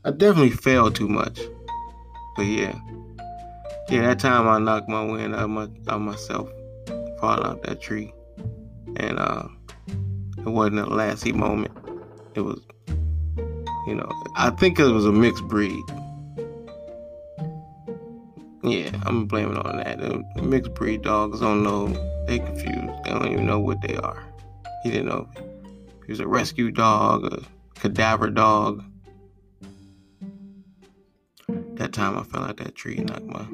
[0.05, 1.41] I definitely fell too much.
[2.37, 2.79] But yeah,
[3.89, 6.49] yeah, that time I knocked my wind out, my, out myself,
[7.19, 8.15] falling out that tree,
[8.95, 9.49] and uh,
[10.39, 11.77] it wasn't a Lassie moment.
[12.37, 12.61] It was
[13.87, 15.85] you know, I think it was a mixed breed.
[18.63, 19.99] Yeah, I'm blaming on that.
[19.99, 21.89] The mixed breed dogs don't know.
[22.27, 23.05] They confused.
[23.05, 24.25] They don't even know what they are.
[24.83, 25.29] He didn't know
[26.07, 27.43] he was a rescue dog, a
[27.79, 28.83] cadaver dog.
[31.49, 33.47] That time I fell out that tree and knocked my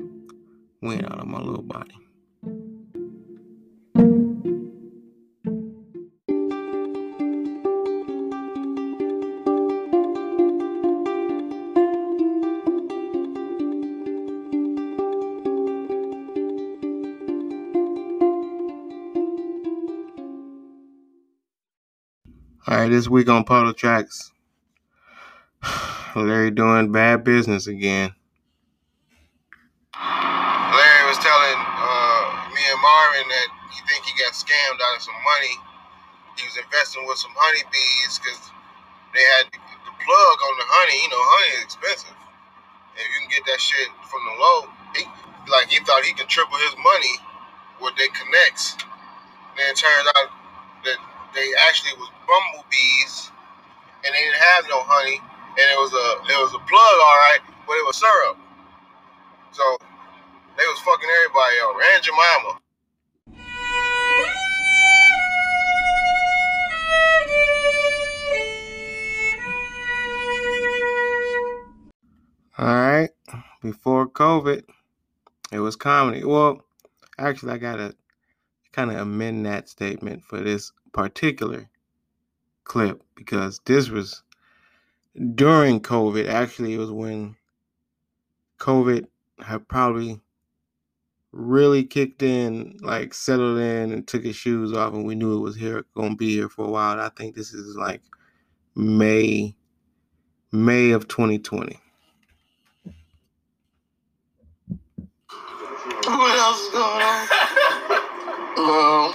[0.83, 1.97] wind out of my little body.
[22.81, 24.33] Right, this week on Puddle Tracks,
[26.16, 28.14] Larry doing bad business again.
[29.93, 32.24] Larry was telling uh,
[32.57, 35.55] me and Marvin that he think he got scammed out of some money.
[36.41, 38.49] He was investing with some honeybees because
[39.12, 41.05] they had the plug on the honey.
[41.05, 42.16] You know, honey is expensive.
[42.97, 44.59] If you can get that shit from the low,
[44.97, 45.05] he,
[45.53, 47.14] like he thought he could triple his money
[47.85, 48.81] with their connects.
[49.61, 50.33] Then it turns out
[50.89, 53.31] that they actually was bumblebees,
[54.05, 57.18] and they didn't have no honey, and it was a it was a plug, all
[57.28, 58.39] right, but it was syrup.
[59.53, 59.62] So
[60.57, 62.61] they was fucking everybody up, and Jemima.
[72.59, 73.11] All right,
[73.62, 74.64] before COVID,
[75.51, 76.24] it was comedy.
[76.24, 76.61] Well,
[77.18, 77.95] actually, I gotta
[78.72, 81.68] kind of amend that statement for this particular
[82.64, 84.22] clip because this was
[85.34, 86.28] during COVID.
[86.28, 87.36] Actually, it was when
[88.59, 89.07] COVID
[89.41, 90.20] had probably
[91.32, 95.41] really kicked in, like settled in and took his shoes off, and we knew it
[95.41, 96.93] was here, gonna be here for a while.
[96.93, 98.03] And I think this is like
[98.74, 99.55] May,
[100.53, 101.78] May of 2020.
[106.07, 107.28] What else is going on?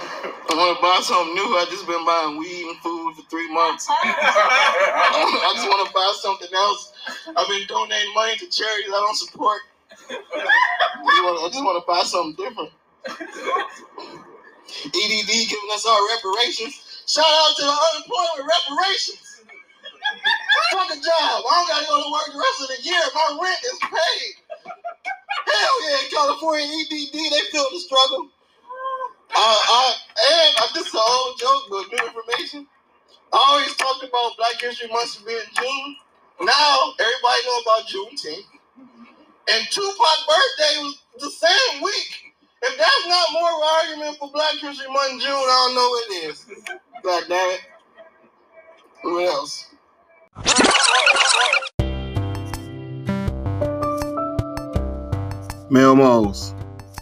[0.00, 0.15] um,
[0.56, 1.52] I want to buy something new.
[1.52, 3.84] I just been buying weed and food for three months.
[3.92, 6.96] I just want to buy something else.
[7.28, 9.60] I've been donating money to charities I don't support.
[10.08, 12.72] I just want to buy something different.
[14.88, 17.04] EDD giving us our reparations.
[17.04, 19.44] Shout out to the unemployment reparations.
[20.72, 21.36] Fuck a job.
[21.44, 23.04] I don't gotta go to work the rest of the year.
[23.12, 24.32] My rent is paid.
[25.52, 28.32] Hell yeah, California EDD, they feel the struggle.
[29.34, 29.94] Uh, I,
[30.32, 32.66] and uh, this is an old joke, but new information.
[33.32, 35.96] I always talked about Black History Month being June.
[36.42, 38.46] Now everybody know about Juneteenth.
[39.48, 42.34] And Tupac birthday was the same week.
[42.62, 45.74] If that's not more of an argument for Black History Month in June, I don't
[45.74, 46.46] know what it is.
[47.02, 47.60] God damn it.
[49.02, 49.66] Who else?
[55.70, 56.55] Melmos,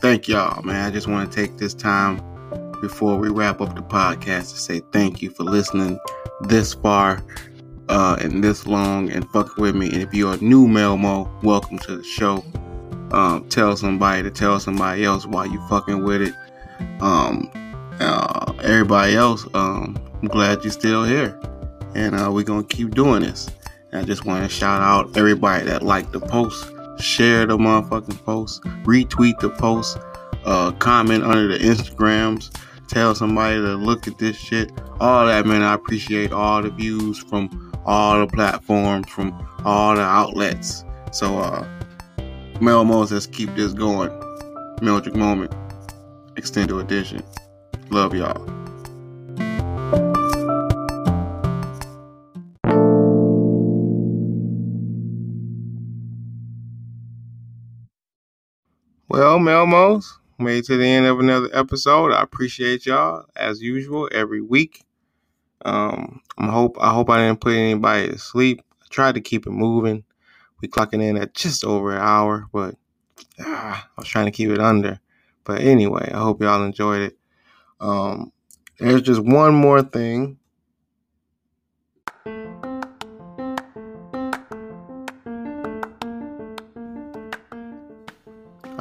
[0.04, 0.84] thank y'all, man.
[0.84, 2.20] I just want to take this time
[2.82, 5.98] before we wrap up the podcast to say thank you for listening
[6.42, 7.24] this far
[7.88, 9.86] uh, and this long and fucking with me.
[9.86, 12.44] And if you're a new Melmo, welcome to the show.
[13.12, 16.34] Um, tell somebody to tell somebody else why you fucking with it.
[17.00, 17.50] Um,
[17.98, 21.40] uh, everybody else, um, I'm glad you're still here.
[21.94, 23.48] And uh, we're going to keep doing this.
[23.90, 28.24] And I just want to shout out everybody that liked the post, share the motherfucking
[28.24, 29.98] post, retweet the post,
[30.44, 32.54] uh, comment under the Instagrams,
[32.88, 34.70] tell somebody to look at this shit.
[35.00, 35.62] All that, man.
[35.62, 39.32] I appreciate all the views from all the platforms, from
[39.64, 40.84] all the outlets.
[41.12, 41.66] So, uh,
[42.54, 44.10] Melmos, keep this going.
[44.80, 45.54] Mildred Moment,
[46.36, 47.22] extended edition.
[47.90, 48.63] Love y'all.
[59.14, 62.10] Well, Melmos, made it to the end of another episode.
[62.10, 64.82] I appreciate y'all as usual every week.
[65.64, 68.60] Um, I hope I hope I didn't put anybody to sleep.
[68.82, 70.02] I tried to keep it moving.
[70.60, 72.74] We clocking in at just over an hour, but
[73.38, 74.98] ah, I was trying to keep it under.
[75.44, 77.16] But anyway, I hope y'all enjoyed it.
[77.78, 78.32] Um,
[78.80, 80.38] there's just one more thing.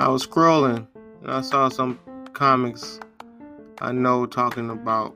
[0.04, 0.86] I was scrolling
[1.22, 1.98] and I saw some
[2.34, 3.00] comics
[3.80, 5.16] I know talking about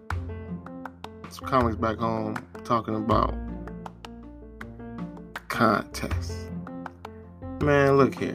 [1.29, 3.35] some comics back home talking about
[5.49, 6.45] contests.
[7.61, 8.33] Man, look here.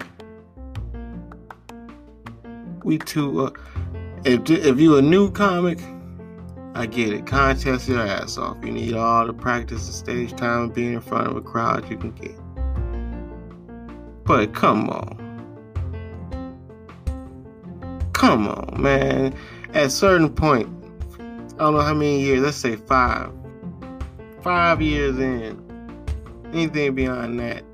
[2.85, 3.47] We too.
[3.47, 3.51] Uh,
[4.27, 5.79] if if you a new comic,
[6.75, 7.25] I get it.
[7.25, 8.59] Contest your ass off.
[8.63, 11.97] You need all the practice and stage time being in front of a crowd you
[11.97, 12.37] can get.
[14.25, 15.22] But come on.
[18.23, 19.35] Come on, man.
[19.75, 20.69] At a certain point,
[21.19, 23.33] I don't know how many years, let's say five.
[24.43, 25.61] Five years in,
[26.53, 27.65] anything beyond that,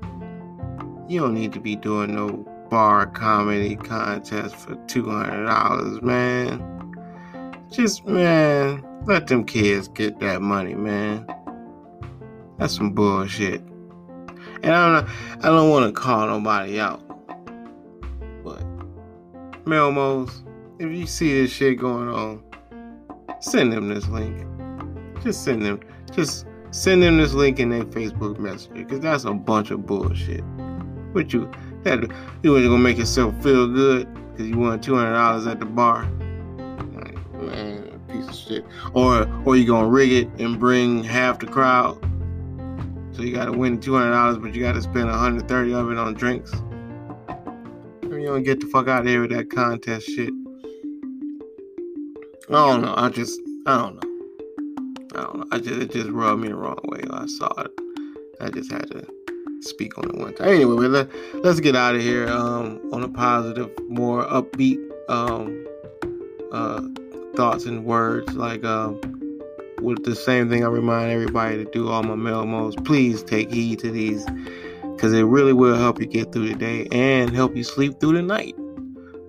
[1.07, 2.29] you don't need to be doing no
[2.71, 7.63] bar comedy contest for $200, man.
[7.71, 11.27] Just, man, let them kids get that money, man.
[12.57, 13.61] That's some bullshit.
[14.63, 15.09] And I don't,
[15.45, 17.03] I don't want to call nobody out.
[19.69, 20.31] Melmos,
[20.79, 22.43] if you see this shit going on,
[23.39, 24.47] send them this link.
[25.23, 25.79] Just send them,
[26.11, 30.43] just send them this link in their Facebook Messenger, because that's a bunch of bullshit.
[31.11, 31.51] What you,
[31.83, 31.99] that
[32.41, 35.67] you ain't gonna make yourself feel good because you won two hundred dollars at the
[35.67, 36.05] bar.
[37.33, 38.65] man, piece of shit.
[38.93, 41.99] Or, or you gonna rig it and bring half the crowd.
[43.11, 45.97] So you gotta win two hundred dollars, but you gotta spend hundred thirty of it
[45.99, 46.51] on drinks
[48.19, 50.33] you don't get the fuck out of here with that contest shit.
[52.49, 52.93] I don't know.
[52.97, 54.09] I just, I don't know.
[55.15, 55.45] I don't know.
[55.51, 57.01] I just, it just rubbed me the wrong way.
[57.11, 57.71] I saw it.
[58.41, 59.05] I just had to
[59.61, 60.49] speak on it one time.
[60.49, 61.09] Anyway, let,
[61.43, 65.65] let's get out of here um, on a positive, more upbeat um,
[66.51, 66.81] uh,
[67.35, 68.33] thoughts and words.
[68.33, 68.99] Like um,
[69.81, 73.79] with the same thing I remind everybody to do, all my Melmos, please take heed
[73.79, 74.25] to these
[74.99, 78.11] because it really will help you get through the day and help you sleep through
[78.11, 78.53] the night.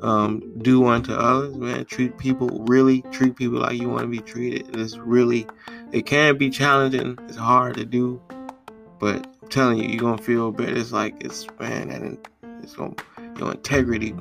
[0.02, 1.84] Um, do unto others, man.
[1.84, 4.76] Treat people really, treat people like you want to be treated.
[4.76, 5.46] It's really,
[5.92, 7.16] it can be challenging.
[7.28, 8.20] It's hard to do,
[8.98, 10.76] But I'm telling you, you're gonna feel better.
[10.76, 12.18] It's like it's man, that
[12.64, 12.96] it's gonna
[13.38, 14.12] your integrity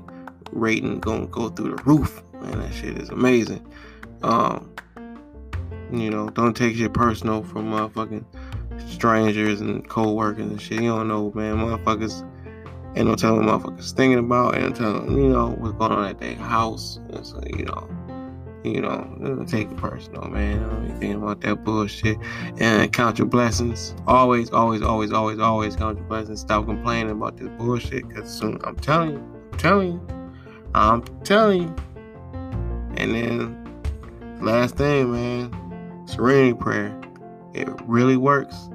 [0.52, 2.22] rating gonna go through the roof.
[2.34, 3.66] Man, that shit is amazing.
[4.22, 4.70] Um,
[5.92, 8.24] you know, don't take shit personal from motherfucking
[8.88, 10.82] strangers and co-workers and shit.
[10.82, 11.58] You don't know, man.
[11.58, 12.26] Motherfuckers
[12.96, 16.36] ain't no telling motherfuckers thinking about and telling you know what's going on at their
[16.36, 17.00] house.
[17.12, 17.88] And so, you know,
[18.64, 20.62] you know, don't take it personal, man.
[20.62, 22.18] Don't be thinking about that bullshit.
[22.60, 23.96] And count your blessings.
[24.06, 26.42] Always, always, always, always, always count your blessings.
[26.42, 28.10] Stop complaining about this bullshit.
[28.14, 30.08] Cause soon I'm telling you, I'm telling you,
[30.74, 31.76] I'm telling you.
[32.98, 36.99] And then last thing, man, serenity prayer.
[37.54, 38.70] It really works.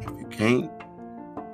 [0.00, 0.70] If you can't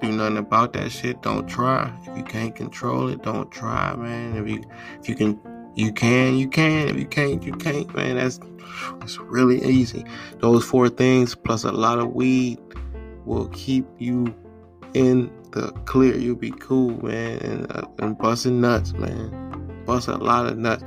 [0.01, 1.93] do nothing about that shit, don't try.
[2.07, 4.37] If you can't control it, don't try, man.
[4.37, 4.64] If you
[5.01, 5.41] if you can
[5.75, 6.89] you can, you can.
[6.89, 8.16] If you can't, you can't, man.
[8.16, 8.41] That's
[9.03, 10.05] it's really easy.
[10.39, 12.59] Those four things plus a lot of weed
[13.25, 14.35] will keep you
[14.95, 16.16] in the clear.
[16.16, 19.85] You'll be cool, man, and, uh, and busting nuts, man.
[19.87, 20.85] Bust a lot of nuts.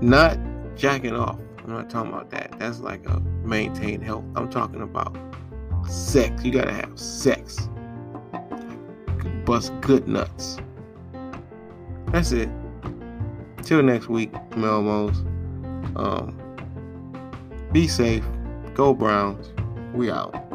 [0.00, 0.38] Not
[0.76, 1.38] jacking off.
[1.64, 2.54] I'm not talking about that.
[2.58, 4.24] That's like a maintain health.
[4.36, 5.16] I'm talking about
[5.88, 6.44] sex.
[6.44, 7.68] You gotta have sex.
[9.44, 10.58] Bust good nuts.
[12.12, 12.48] That's it.
[13.62, 15.16] Till next week, Melmos.
[15.96, 16.38] Um,
[17.72, 18.24] be safe.
[18.74, 19.52] Go Browns.
[19.94, 20.53] We out.